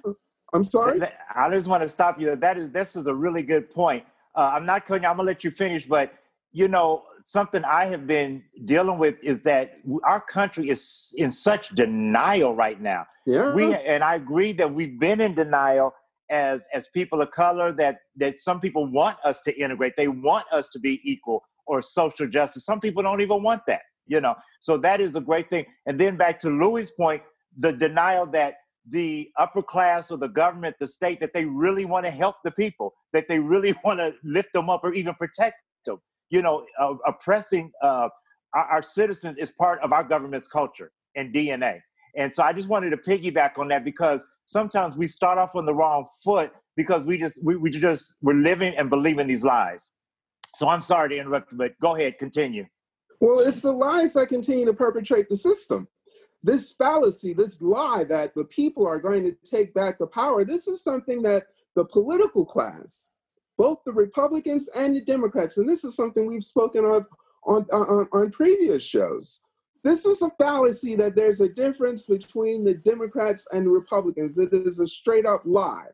[0.52, 1.00] I'm sorry.
[1.34, 2.34] I just want to stop you.
[2.34, 4.04] That is this is a really good point.
[4.34, 5.06] Uh, I'm not cutting.
[5.06, 6.12] I'm gonna let you finish, but
[6.50, 11.68] you know, something I have been dealing with is that our country is in such
[11.70, 13.06] denial right now.
[13.26, 13.54] Yeah.
[13.54, 15.94] We and I agree that we've been in denial
[16.30, 19.94] as as people of color that that some people want us to integrate.
[19.96, 22.64] They want us to be equal or social justice.
[22.64, 24.34] Some people don't even want that, you know.
[24.60, 25.66] So that is a great thing.
[25.86, 27.22] And then back to Louis' point,
[27.58, 28.54] the denial that
[28.88, 32.50] the upper class or the government, the state, that they really want to help the
[32.50, 35.62] people, that they really want to lift them up or even protect them
[36.32, 38.08] you know, uh, oppressing uh,
[38.54, 41.78] our, our, citizens is part of our government's culture and DNA.
[42.16, 45.66] And so I just wanted to piggyback on that because sometimes we start off on
[45.66, 49.90] the wrong foot because we just we, we just we're living and believing these lies.
[50.54, 52.66] So I'm sorry to interrupt, but go ahead, continue.
[53.20, 55.88] Well, it's the lies that continue to perpetrate the system.
[56.42, 60.66] This fallacy, this lie that the people are going to take back the power, this
[60.66, 61.44] is something that
[61.76, 63.12] the political class,
[63.56, 67.06] both the Republicans and the Democrats, and this is something we've spoken of
[67.44, 69.42] on, on, on previous shows.
[69.84, 74.38] This is a fallacy that there's a difference between the Democrats and the Republicans.
[74.38, 75.88] It is a straight up lie.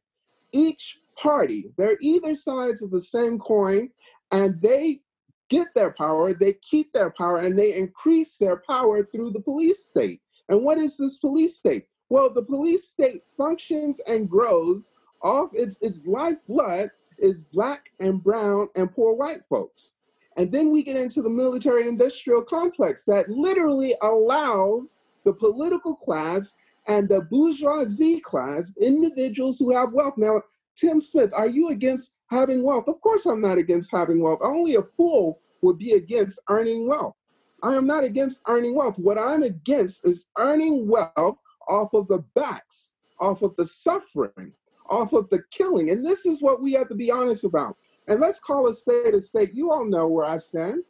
[0.52, 3.90] Each party, they're either sides of the same coin,
[4.30, 5.00] and they
[5.48, 9.86] get their power, they keep their power, and they increase their power through the police
[9.86, 10.20] state.
[10.48, 11.86] And what is this police state?
[12.10, 18.68] Well, the police state functions and grows off its, its lifeblood is black and brown
[18.76, 19.96] and poor white folks.
[20.36, 26.54] And then we get into the military industrial complex that literally allows the political class
[26.86, 30.14] and the bourgeoisie class, individuals who have wealth.
[30.16, 30.42] Now,
[30.78, 32.86] Tim Smith, are you against having wealth?
[32.86, 34.38] Of course, I'm not against having wealth.
[34.42, 37.16] Only a fool would be against earning wealth.
[37.64, 38.96] I am not against earning wealth.
[38.96, 44.52] What I'm against is earning wealth off of the backs, off of the suffering,
[44.88, 45.90] off of the killing.
[45.90, 47.76] And this is what we have to be honest about.
[48.06, 49.54] And let's call a state a state.
[49.54, 50.84] You all know where I stand.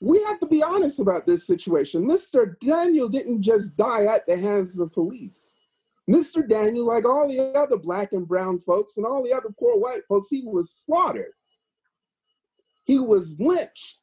[0.00, 2.08] We have to be honest about this situation.
[2.08, 2.54] Mr.
[2.60, 5.56] Daniel didn't just die at the hands of police.
[6.10, 6.46] Mr.
[6.46, 10.02] Daniel, like all the other black and brown folks and all the other poor white
[10.08, 11.32] folks, he was slaughtered.
[12.84, 13.98] He was lynched.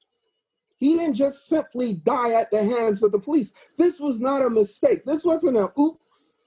[0.78, 3.54] He didn't just simply die at the hands of the police.
[3.78, 5.04] This was not a mistake.
[5.06, 6.40] This wasn't a oops.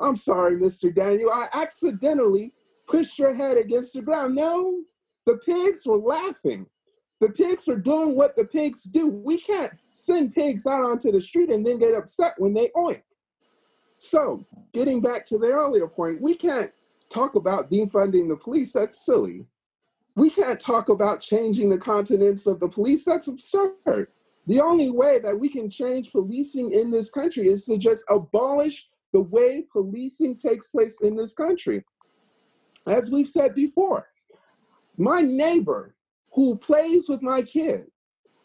[0.00, 0.92] I'm sorry, Mr.
[0.92, 1.30] Daniel.
[1.30, 2.52] I accidentally
[2.88, 4.34] pushed your head against the ground.
[4.34, 4.82] No,
[5.26, 6.66] the pigs were laughing.
[7.20, 9.08] The pigs are doing what the pigs do.
[9.08, 13.02] We can't send pigs out onto the street and then get upset when they oink.
[13.98, 16.70] So, getting back to the earlier point, we can't
[17.10, 18.72] talk about defunding the police.
[18.72, 19.46] That's silly.
[20.14, 23.04] We can't talk about changing the continents of the police.
[23.04, 24.08] That's absurd.
[24.46, 28.88] The only way that we can change policing in this country is to just abolish
[29.12, 31.84] the way policing takes place in this country.
[32.86, 34.08] As we've said before,
[34.96, 35.94] my neighbor
[36.32, 37.86] who plays with my kid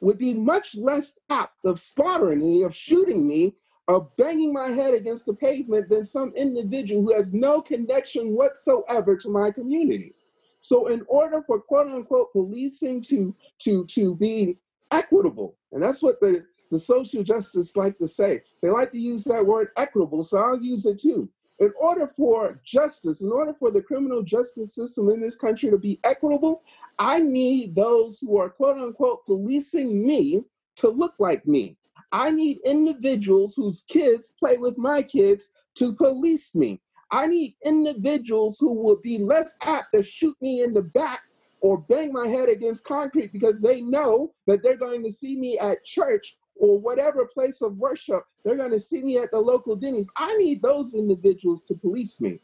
[0.01, 3.56] would be much less apt of slaughtering me, of shooting me,
[3.88, 9.18] of banging my head against the pavement than some individual who has no connection whatsoever
[9.18, 10.14] to my community.
[10.62, 14.58] So, in order for quote unquote policing to, to, to be
[14.92, 19.26] equitable, and that's what the, the social justice like to say, they like to use
[19.26, 21.28] that word equitable, so I'll use it too.
[21.60, 25.78] In order for justice, in order for the criminal justice system in this country to
[25.78, 26.64] be equitable,
[26.98, 30.46] I need those who are quote unquote policing me
[30.78, 31.78] to look like me.
[32.14, 36.80] I need individuals whose kids play with my kids to police me.
[37.09, 41.22] I need individuals who will be less apt to shoot me in the back
[41.61, 45.57] or bang my head against concrete because they know that they're going to see me
[45.57, 48.24] at church or whatever place of worship.
[48.45, 50.09] They're going to see me at the local Denny's.
[50.16, 52.39] I need those individuals to police me.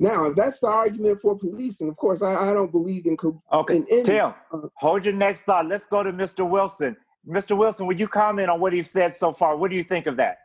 [0.00, 3.16] Now, if that's the argument for policing, of course, I, I don't believe in.
[3.16, 5.66] Co- okay, in any, Tim, uh, hold your next thought.
[5.66, 6.48] Let's go to Mr.
[6.48, 6.96] Wilson.
[7.26, 7.56] Mr.
[7.56, 9.56] Wilson, would you comment on what he said so far?
[9.56, 10.38] What do you think of that?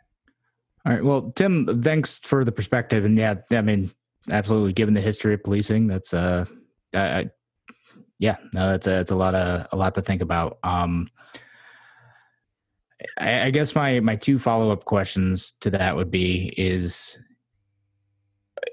[0.86, 1.04] All right.
[1.04, 3.06] Well, Tim, thanks for the perspective.
[3.06, 3.92] And yeah, I mean,
[4.30, 4.74] absolutely.
[4.74, 6.46] Given the history of policing, that's uh,
[6.94, 7.26] I, I
[8.20, 10.58] yeah, no, that's a, it's a lot of a lot to think about.
[10.64, 11.10] Um,
[13.18, 17.18] I, I guess my my two follow up questions to that would be is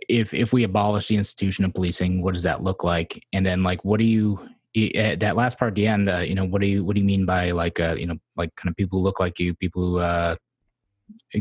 [0.09, 3.25] if if we abolish the institution of policing, what does that look like?
[3.33, 4.41] And then like, what do you
[4.75, 6.09] that last part at the end?
[6.09, 8.19] Uh, you know, what do you what do you mean by like uh, you know
[8.37, 10.37] like kind of people who look like you, people who uh,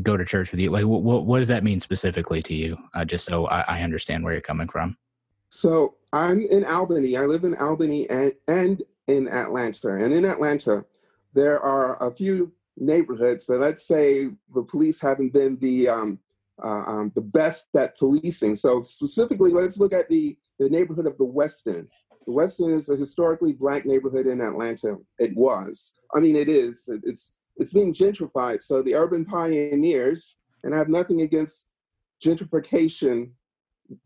[0.01, 0.71] go to church with you?
[0.71, 2.77] Like, what what does that mean specifically to you?
[2.93, 4.97] Uh, just so I, I understand where you're coming from.
[5.49, 7.17] So I'm in Albany.
[7.17, 9.93] I live in Albany and and in Atlanta.
[9.93, 10.85] And in Atlanta,
[11.33, 13.45] there are a few neighborhoods.
[13.47, 16.19] that let's say the police haven't been the um,
[16.63, 18.55] uh, um, the best at policing.
[18.55, 21.87] So specifically, let's look at the, the neighborhood of the West End.
[22.29, 24.97] The West is a historically black neighborhood in Atlanta.
[25.17, 25.95] It was.
[26.15, 26.87] I mean, it is.
[27.03, 28.61] It's it's being gentrified.
[28.61, 31.69] So the urban pioneers, and I have nothing against
[32.23, 33.31] gentrification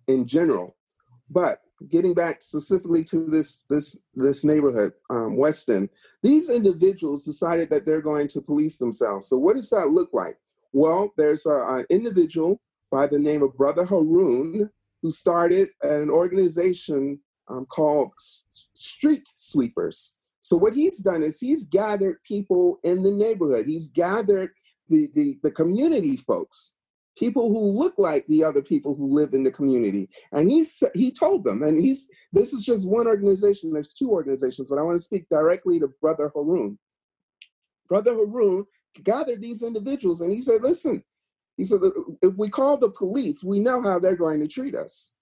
[0.08, 0.78] in general,
[1.30, 5.90] but getting back specifically to this this this neighborhood, um, West End,
[6.22, 9.28] these individuals decided that they're going to police themselves.
[9.28, 10.38] So what does that look like?
[10.72, 14.70] Well, there's an individual by the name of Brother Haroon
[15.02, 17.20] who started an organization
[17.50, 18.14] um, called
[18.74, 20.14] Street Sweepers.
[20.42, 23.66] So what he's done is he's gathered people in the neighborhood.
[23.66, 24.52] He's gathered
[24.90, 26.76] the, the, the community folks,
[27.18, 30.10] people who look like the other people who live in the community.
[30.34, 34.70] And he's, he told them, and he's, this is just one organization, there's two organizations,
[34.70, 36.78] but I want to speak directly to Brother Haroon.
[37.88, 38.66] Brother Haroon
[39.04, 41.04] gathered these individuals and he said, listen,
[41.58, 41.80] he said,
[42.22, 45.14] if we call the police, we know how they're going to treat us.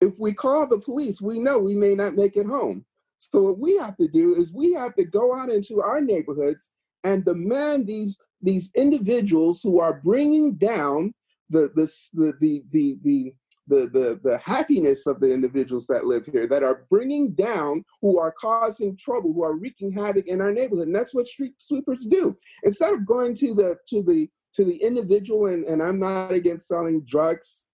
[0.00, 2.84] If we call the police, we know we may not make it home.
[3.18, 6.70] So what we have to do is we have to go out into our neighborhoods
[7.04, 11.12] and demand these these individuals who are bringing down
[11.50, 13.34] the the the the the,
[13.66, 18.18] the, the, the, happiness of the individuals that live here, that are bringing down, who
[18.18, 20.86] are causing trouble, who are wreaking havoc in our neighborhood.
[20.86, 22.36] And that's what street sweepers do.
[22.62, 26.68] Instead of going to the to the to the individual, and, and I'm not against
[26.68, 27.66] selling drugs.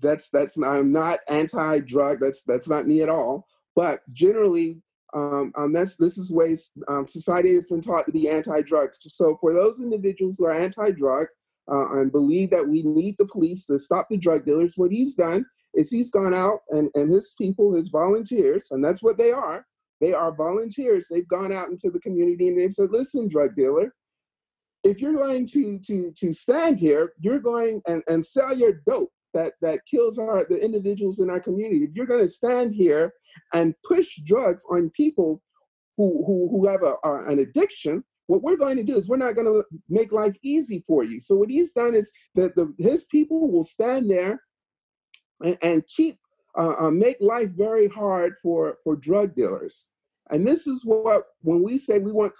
[0.00, 2.20] That's that's I'm not anti-drug.
[2.20, 3.46] That's that's not me at all.
[3.74, 4.82] But generally,
[5.14, 8.98] um, um, that's this is ways um, society has been taught to be anti-drugs.
[9.00, 11.26] So for those individuals who are anti-drug,
[11.72, 14.74] uh, and believe that we need the police to stop the drug dealers.
[14.76, 15.44] What he's done
[15.74, 19.66] is he's gone out and, and his people, his volunteers, and that's what they are.
[20.00, 21.08] They are volunteers.
[21.10, 23.94] They've gone out into the community and they've said, listen, drug dealer,
[24.84, 29.10] if you're going to to to stand here, you're going and, and sell your dope
[29.36, 31.84] that that kills our the individuals in our community.
[31.84, 33.12] If you're going to stand here
[33.52, 35.42] and push drugs on people
[35.96, 39.16] who who, who have a, a, an addiction, what we're going to do is we're
[39.26, 41.20] not going to make life easy for you.
[41.20, 44.40] So what he's done is that the, his people will stand there
[45.44, 46.18] and, and keep
[46.58, 49.88] uh, uh, make life very hard for for drug dealers.
[50.30, 52.32] And this is what when we say we want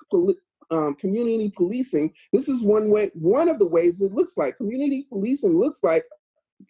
[0.71, 4.57] um, community policing, this is one way one of the ways it looks like.
[4.57, 6.05] Community policing looks like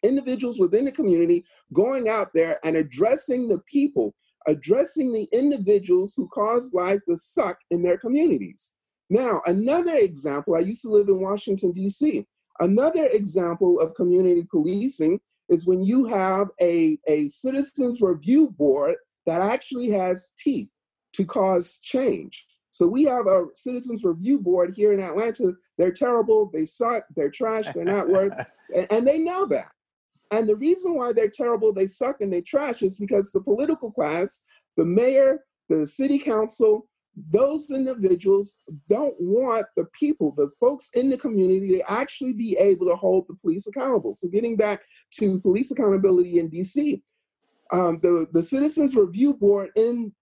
[0.03, 4.15] individuals within the community going out there and addressing the people,
[4.47, 8.73] addressing the individuals who cause life to suck in their communities.
[9.09, 12.27] Now, another example, I used to live in Washington, D.C.
[12.61, 19.41] Another example of community policing is when you have a, a citizens review board that
[19.41, 20.69] actually has teeth
[21.13, 22.47] to cause change.
[22.71, 25.53] So we have a citizens review board here in Atlanta.
[25.79, 28.33] They're terrible, they suck, they're trash, they're not worth,
[28.77, 29.69] and, and they know that.
[30.31, 33.93] And the reason why they're terrible, they suck, and they trash is because the political
[33.93, 34.43] class,
[34.77, 36.89] the mayor, the city council,
[37.31, 38.59] those individuals
[38.89, 43.27] don't want the people, the folks in the community, to actually be able to hold
[43.29, 44.15] the police accountable.
[44.15, 44.83] So, getting back
[45.15, 47.01] to police accountability in DC,
[47.73, 50.13] um, the, the Citizens Review Board in,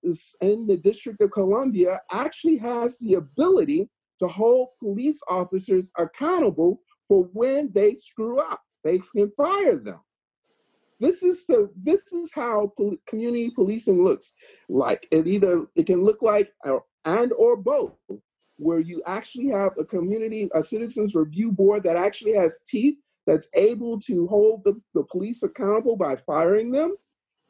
[0.41, 3.89] in the District of Columbia actually has the ability
[4.21, 8.63] to hold police officers accountable for when they screw up.
[8.85, 10.01] They can fire them.
[11.01, 14.35] This is the this is how pol- community policing looks
[14.69, 15.09] like.
[15.11, 17.93] It either it can look like or, and or both,
[18.57, 23.49] where you actually have a community, a citizens review board that actually has teeth, that's
[23.55, 26.97] able to hold the, the police accountable by firing them.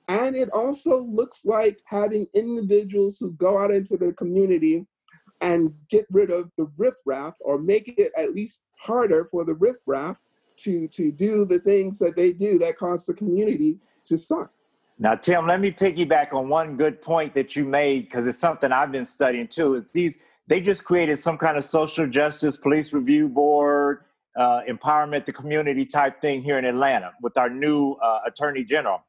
[0.09, 4.87] And it also looks like having individuals who go out into the community
[5.41, 10.17] and get rid of the riffraff or make it at least harder for the riffraff
[10.59, 14.51] to to do the things that they do that cause the community to suck.
[14.99, 18.71] Now, Tim, let me piggyback on one good point that you made because it's something
[18.71, 19.75] I've been studying too.
[19.75, 24.05] Is these they just created some kind of social justice police review board,
[24.37, 29.03] uh, empowerment the community type thing here in Atlanta with our new uh, attorney general,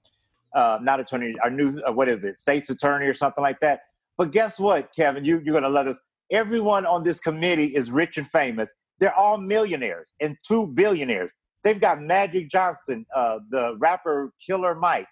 [0.56, 3.82] uh, not attorney, our new uh, what is it, state's attorney or something like that.
[4.18, 5.26] But guess what, Kevin?
[5.26, 5.98] You, you're going to let us.
[6.32, 11.32] Everyone on this committee is rich and famous they're all millionaires and two billionaires.
[11.64, 15.08] They've got Magic Johnson, uh, the rapper Killer Mike.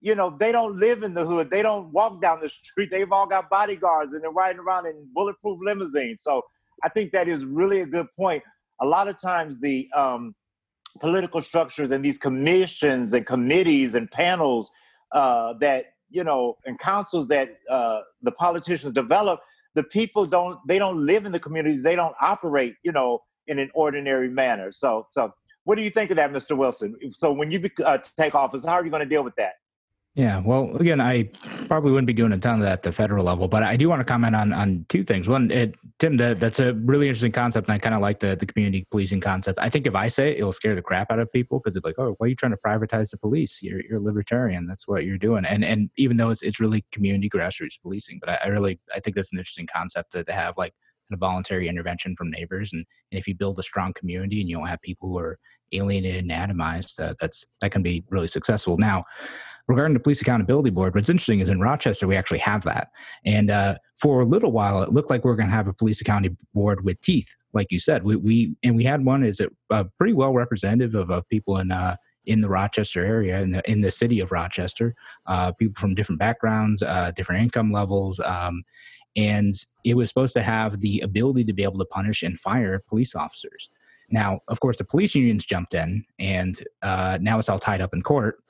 [0.00, 1.48] You know, they don't live in the hood.
[1.48, 2.90] They don't walk down the street.
[2.90, 6.20] They've all got bodyguards and they're riding around in bulletproof limousines.
[6.22, 6.42] So
[6.82, 8.42] I think that is really a good point.
[8.80, 10.34] A lot of times the um,
[11.00, 14.72] political structures and these commissions and committees and panels
[15.12, 19.40] uh, that, you know, and councils that uh, the politicians develop
[19.74, 23.58] the people don't they don't live in the communities they don't operate you know in
[23.58, 24.70] an ordinary manner.
[24.72, 25.32] So so
[25.64, 26.96] what do you think of that mr wilson?
[27.12, 29.52] So when you uh, take office how are you going to deal with that
[30.14, 31.30] yeah, well, again, I
[31.68, 33.88] probably wouldn't be doing a ton of that at the federal level, but I do
[33.88, 35.26] want to comment on on two things.
[35.26, 38.36] One, it, Tim, that, that's a really interesting concept, and I kind of like the
[38.36, 39.58] the community policing concept.
[39.58, 41.82] I think if I say it, it'll scare the crap out of people because they're
[41.82, 43.60] like, "Oh, why are you trying to privatize the police?
[43.62, 44.66] You're you're libertarian.
[44.66, 48.28] That's what you're doing." And and even though it's it's really community grassroots policing, but
[48.28, 50.74] I, I really I think that's an interesting concept to, to have like
[51.10, 54.58] a voluntary intervention from neighbors, and and if you build a strong community and you
[54.58, 55.38] don't have people who are
[55.72, 58.76] alienated and atomized, uh, that's that can be really successful.
[58.76, 59.04] Now
[59.68, 62.88] regarding the police accountability board, what's interesting is in Rochester we actually have that,
[63.24, 65.72] and uh, for a little while it looked like we are going to have a
[65.72, 68.02] police accountability board with teeth, like you said.
[68.02, 71.58] We, we and we had one is it uh, pretty well representative of uh, people
[71.58, 71.96] in uh,
[72.26, 74.94] in the Rochester area, in the in the city of Rochester,
[75.26, 78.20] uh, people from different backgrounds, uh, different income levels.
[78.20, 78.64] Um,
[79.16, 79.54] and
[79.84, 83.14] it was supposed to have the ability to be able to punish and fire police
[83.14, 83.68] officers.
[84.10, 87.94] Now, of course, the police unions jumped in, and uh, now it's all tied up
[87.94, 88.42] in court.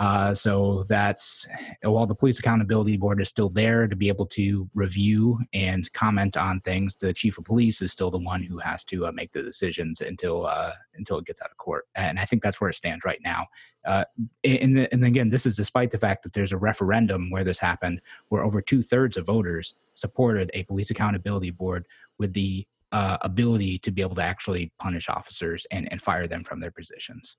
[0.00, 1.46] Uh, so that's
[1.82, 6.36] while the police accountability board is still there to be able to review and comment
[6.36, 9.32] on things, the chief of police is still the one who has to uh, make
[9.32, 11.86] the decisions until uh, until it gets out of court.
[11.94, 13.46] And I think that's where it stands right now.
[13.84, 14.04] Uh,
[14.42, 18.00] and, and again, this is despite the fact that there's a referendum where this happened,
[18.30, 21.86] where over two thirds of voters supported a police accountability board
[22.18, 26.42] with the uh, ability to be able to actually punish officers and, and fire them
[26.42, 27.36] from their positions.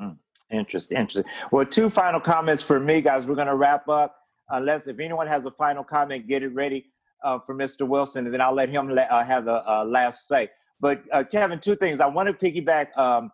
[0.00, 0.16] Mm.
[0.50, 1.24] Interesting, interesting.
[1.52, 3.24] Well, two final comments for me, guys.
[3.26, 4.16] We're going to wrap up.
[4.52, 6.86] Unless if anyone has a final comment, get it ready
[7.22, 7.86] uh, for Mr.
[7.86, 10.50] Wilson, and then I'll let him let, uh, have the uh, last say.
[10.80, 12.00] But uh, Kevin, two things.
[12.00, 13.30] I want to piggyback um,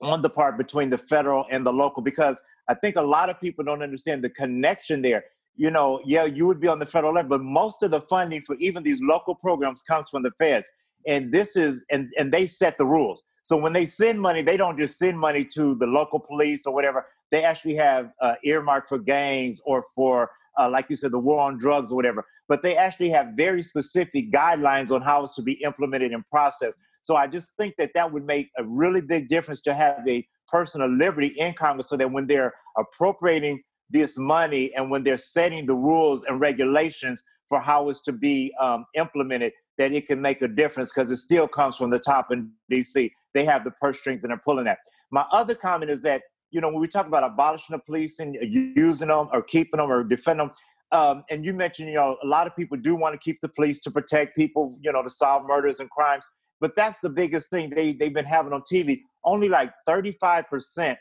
[0.00, 3.40] on the part between the federal and the local because I think a lot of
[3.40, 5.24] people don't understand the connection there.
[5.56, 8.42] You know, yeah, you would be on the federal level, but most of the funding
[8.42, 10.66] for even these local programs comes from the feds,
[11.06, 13.22] and this is and and they set the rules.
[13.46, 16.74] So when they send money, they don't just send money to the local police or
[16.74, 17.06] whatever.
[17.30, 21.38] They actually have uh, earmarked for gangs or for, uh, like you said, the war
[21.42, 22.26] on drugs or whatever.
[22.48, 26.76] But they actually have very specific guidelines on how it's to be implemented and processed.
[27.02, 30.26] So I just think that that would make a really big difference to have a
[30.48, 35.18] person of liberty in Congress so that when they're appropriating this money and when they're
[35.18, 40.20] setting the rules and regulations for how it's to be um, implemented, that it can
[40.20, 43.10] make a difference because it still comes from the top in DC.
[43.34, 44.78] They have the purse strings and they're pulling that.
[45.10, 48.36] My other comment is that, you know, when we talk about abolishing the police and
[48.40, 50.56] using them or keeping them or defending them,
[50.92, 53.48] um, and you mentioned, you know, a lot of people do want to keep the
[53.48, 56.22] police to protect people, you know, to solve murders and crimes.
[56.60, 59.00] But that's the biggest thing they, they've been having on TV.
[59.24, 60.96] Only like 35%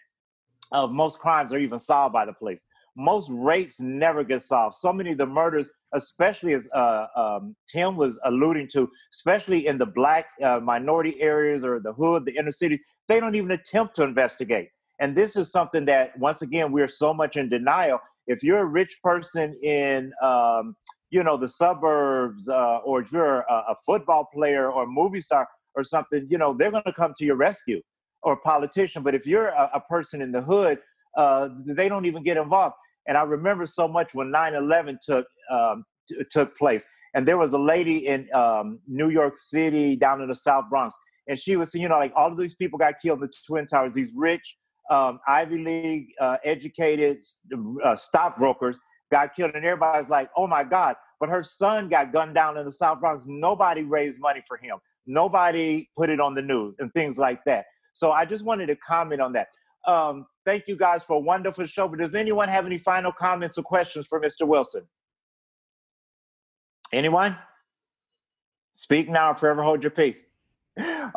[0.71, 2.63] of most crimes are even solved by the police.
[2.97, 4.75] Most rapes never get solved.
[4.77, 9.77] So many of the murders especially as uh, um, Tim was alluding to, especially in
[9.77, 13.95] the black uh, minority areas or the hood, the inner city, they don't even attempt
[13.95, 14.69] to investigate.
[14.99, 17.99] And this is something that, once again, we're so much in denial.
[18.27, 20.75] If you're a rich person in, um,
[21.09, 25.21] you know, the suburbs, uh, or if you're a, a, football player or a movie
[25.21, 27.81] star or something, you know, they're going to come to your rescue
[28.23, 29.03] or politician.
[29.03, 30.79] But if you're a, a person in the hood,
[31.15, 32.75] uh, they don't even get involved.
[33.07, 36.87] And I remember so much when 9 11 took, um, t- took place.
[37.13, 40.95] And there was a lady in um, New York City down in the South Bronx.
[41.27, 43.33] And she was, seeing, you know, like all of these people got killed in the
[43.47, 44.57] Twin Towers, these rich,
[44.91, 47.25] um, Ivy League uh, educated
[47.83, 48.77] uh, stockbrokers
[49.11, 49.51] got killed.
[49.55, 50.95] And everybody's like, oh my God.
[51.19, 53.23] But her son got gunned down in the South Bronx.
[53.27, 54.77] Nobody raised money for him.
[55.07, 57.65] Nobody put it on the news and things like that.
[57.93, 59.47] So I just wanted to comment on that.
[59.87, 61.87] Um, thank you guys for a wonderful show.
[61.87, 64.47] But does anyone have any final comments or questions for Mr.
[64.47, 64.83] Wilson?
[66.93, 67.37] Anyone?
[68.73, 70.31] Speak now or forever hold your peace.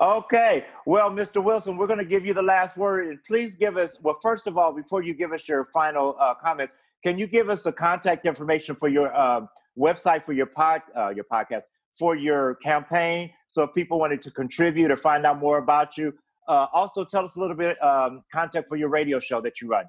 [0.00, 0.66] Okay.
[0.86, 1.42] Well, Mr.
[1.42, 3.08] Wilson, we're going to give you the last word.
[3.08, 6.34] And please give us, well, first of all, before you give us your final uh,
[6.34, 9.46] comments, can you give us the contact information for your uh,
[9.76, 11.62] website for your pod, uh, your podcast,
[11.98, 13.30] for your campaign?
[13.48, 16.14] So if people wanted to contribute or find out more about you,
[16.48, 19.68] uh, also, tell us a little bit um, contact for your radio show that you
[19.68, 19.84] run.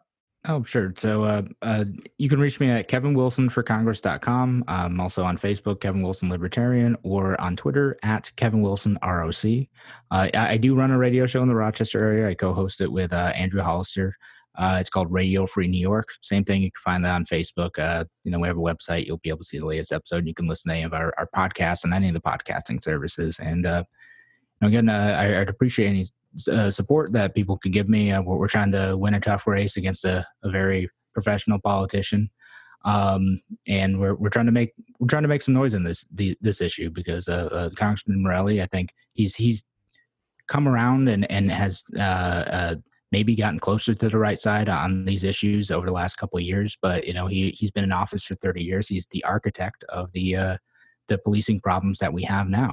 [0.48, 0.94] Oh, sure.
[0.98, 1.86] So uh, uh,
[2.18, 4.64] you can reach me at kevinwilsonforcongress.com.
[4.70, 9.68] I'm also on Facebook, Kevin Wilson Libertarian, or on Twitter at Kevin Wilson ROC.
[10.12, 12.30] Uh, I, do run a radio show in the Rochester area.
[12.30, 14.16] I co host it with uh, Andrew Hollister.
[14.58, 16.08] Uh, it's called Radio Free New York.
[16.22, 16.62] Same thing.
[16.62, 17.78] You can find that on Facebook.
[17.78, 19.06] Uh, you know, we have a website.
[19.06, 20.20] You'll be able to see the latest episode.
[20.20, 22.82] And You can listen to any of our, our podcasts and any of the podcasting
[22.82, 23.40] services.
[23.40, 23.66] And
[24.62, 26.06] again, I, would appreciate any
[26.52, 28.12] uh, support that people could give me.
[28.12, 32.30] Uh, we're, trying to win a tough race against a, a very professional politician,
[32.86, 36.06] um, and we're we're trying to make we're trying to make some noise in this
[36.14, 39.64] the, this issue because uh, uh, Congressman Morelle, I think he's he's
[40.48, 42.76] come around and and has uh, uh,
[43.12, 46.44] maybe gotten closer to the right side on these issues over the last couple of
[46.44, 46.78] years.
[46.82, 48.88] But you know he he's been in office for 30 years.
[48.88, 50.60] He's the architect of the
[51.10, 52.72] the policing problems that we have now.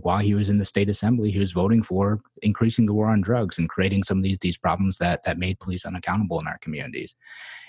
[0.00, 3.20] While he was in the state assembly, he was voting for increasing the war on
[3.20, 6.58] drugs and creating some of these these problems that that made police unaccountable in our
[6.58, 7.14] communities.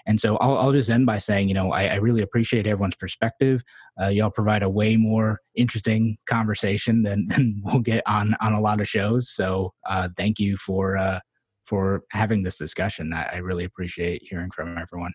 [0.07, 2.95] And so I'll, I'll just end by saying, you know, I, I really appreciate everyone's
[2.95, 3.63] perspective.
[3.99, 8.61] Uh, y'all provide a way more interesting conversation than, than we'll get on on a
[8.61, 9.29] lot of shows.
[9.29, 11.19] So uh, thank you for uh,
[11.65, 13.13] for having this discussion.
[13.13, 15.13] I, I really appreciate hearing from everyone.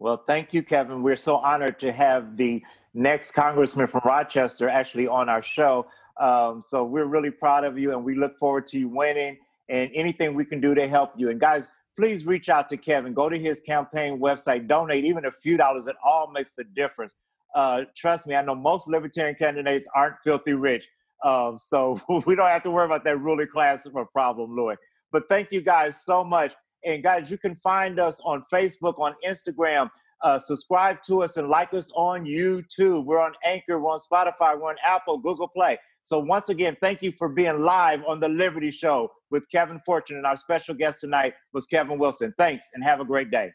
[0.00, 1.02] Well, thank you, Kevin.
[1.02, 2.62] We're so honored to have the
[2.94, 5.86] next congressman from Rochester actually on our show.
[6.18, 9.36] Um, so we're really proud of you and we look forward to you winning
[9.68, 11.28] and anything we can do to help you.
[11.28, 13.12] And guys, please reach out to Kevin.
[13.12, 15.86] Go to his campaign website, donate even a few dollars.
[15.86, 17.12] It all makes a difference.
[17.54, 20.88] Uh, trust me, I know most libertarian candidates aren't filthy rich.
[21.22, 24.76] Um, so we don't have to worry about that ruling class problem, Louis.
[25.12, 26.54] But thank you guys so much.
[26.84, 29.90] And guys, you can find us on Facebook, on Instagram.
[30.22, 33.04] Uh, subscribe to us and like us on YouTube.
[33.04, 35.78] We're on Anchor, we're on Spotify, we're on Apple, Google Play.
[36.02, 40.16] So once again, thank you for being live on the Liberty Show with Kevin Fortune.
[40.16, 42.34] And our special guest tonight was Kevin Wilson.
[42.36, 43.50] Thanks and have a great day.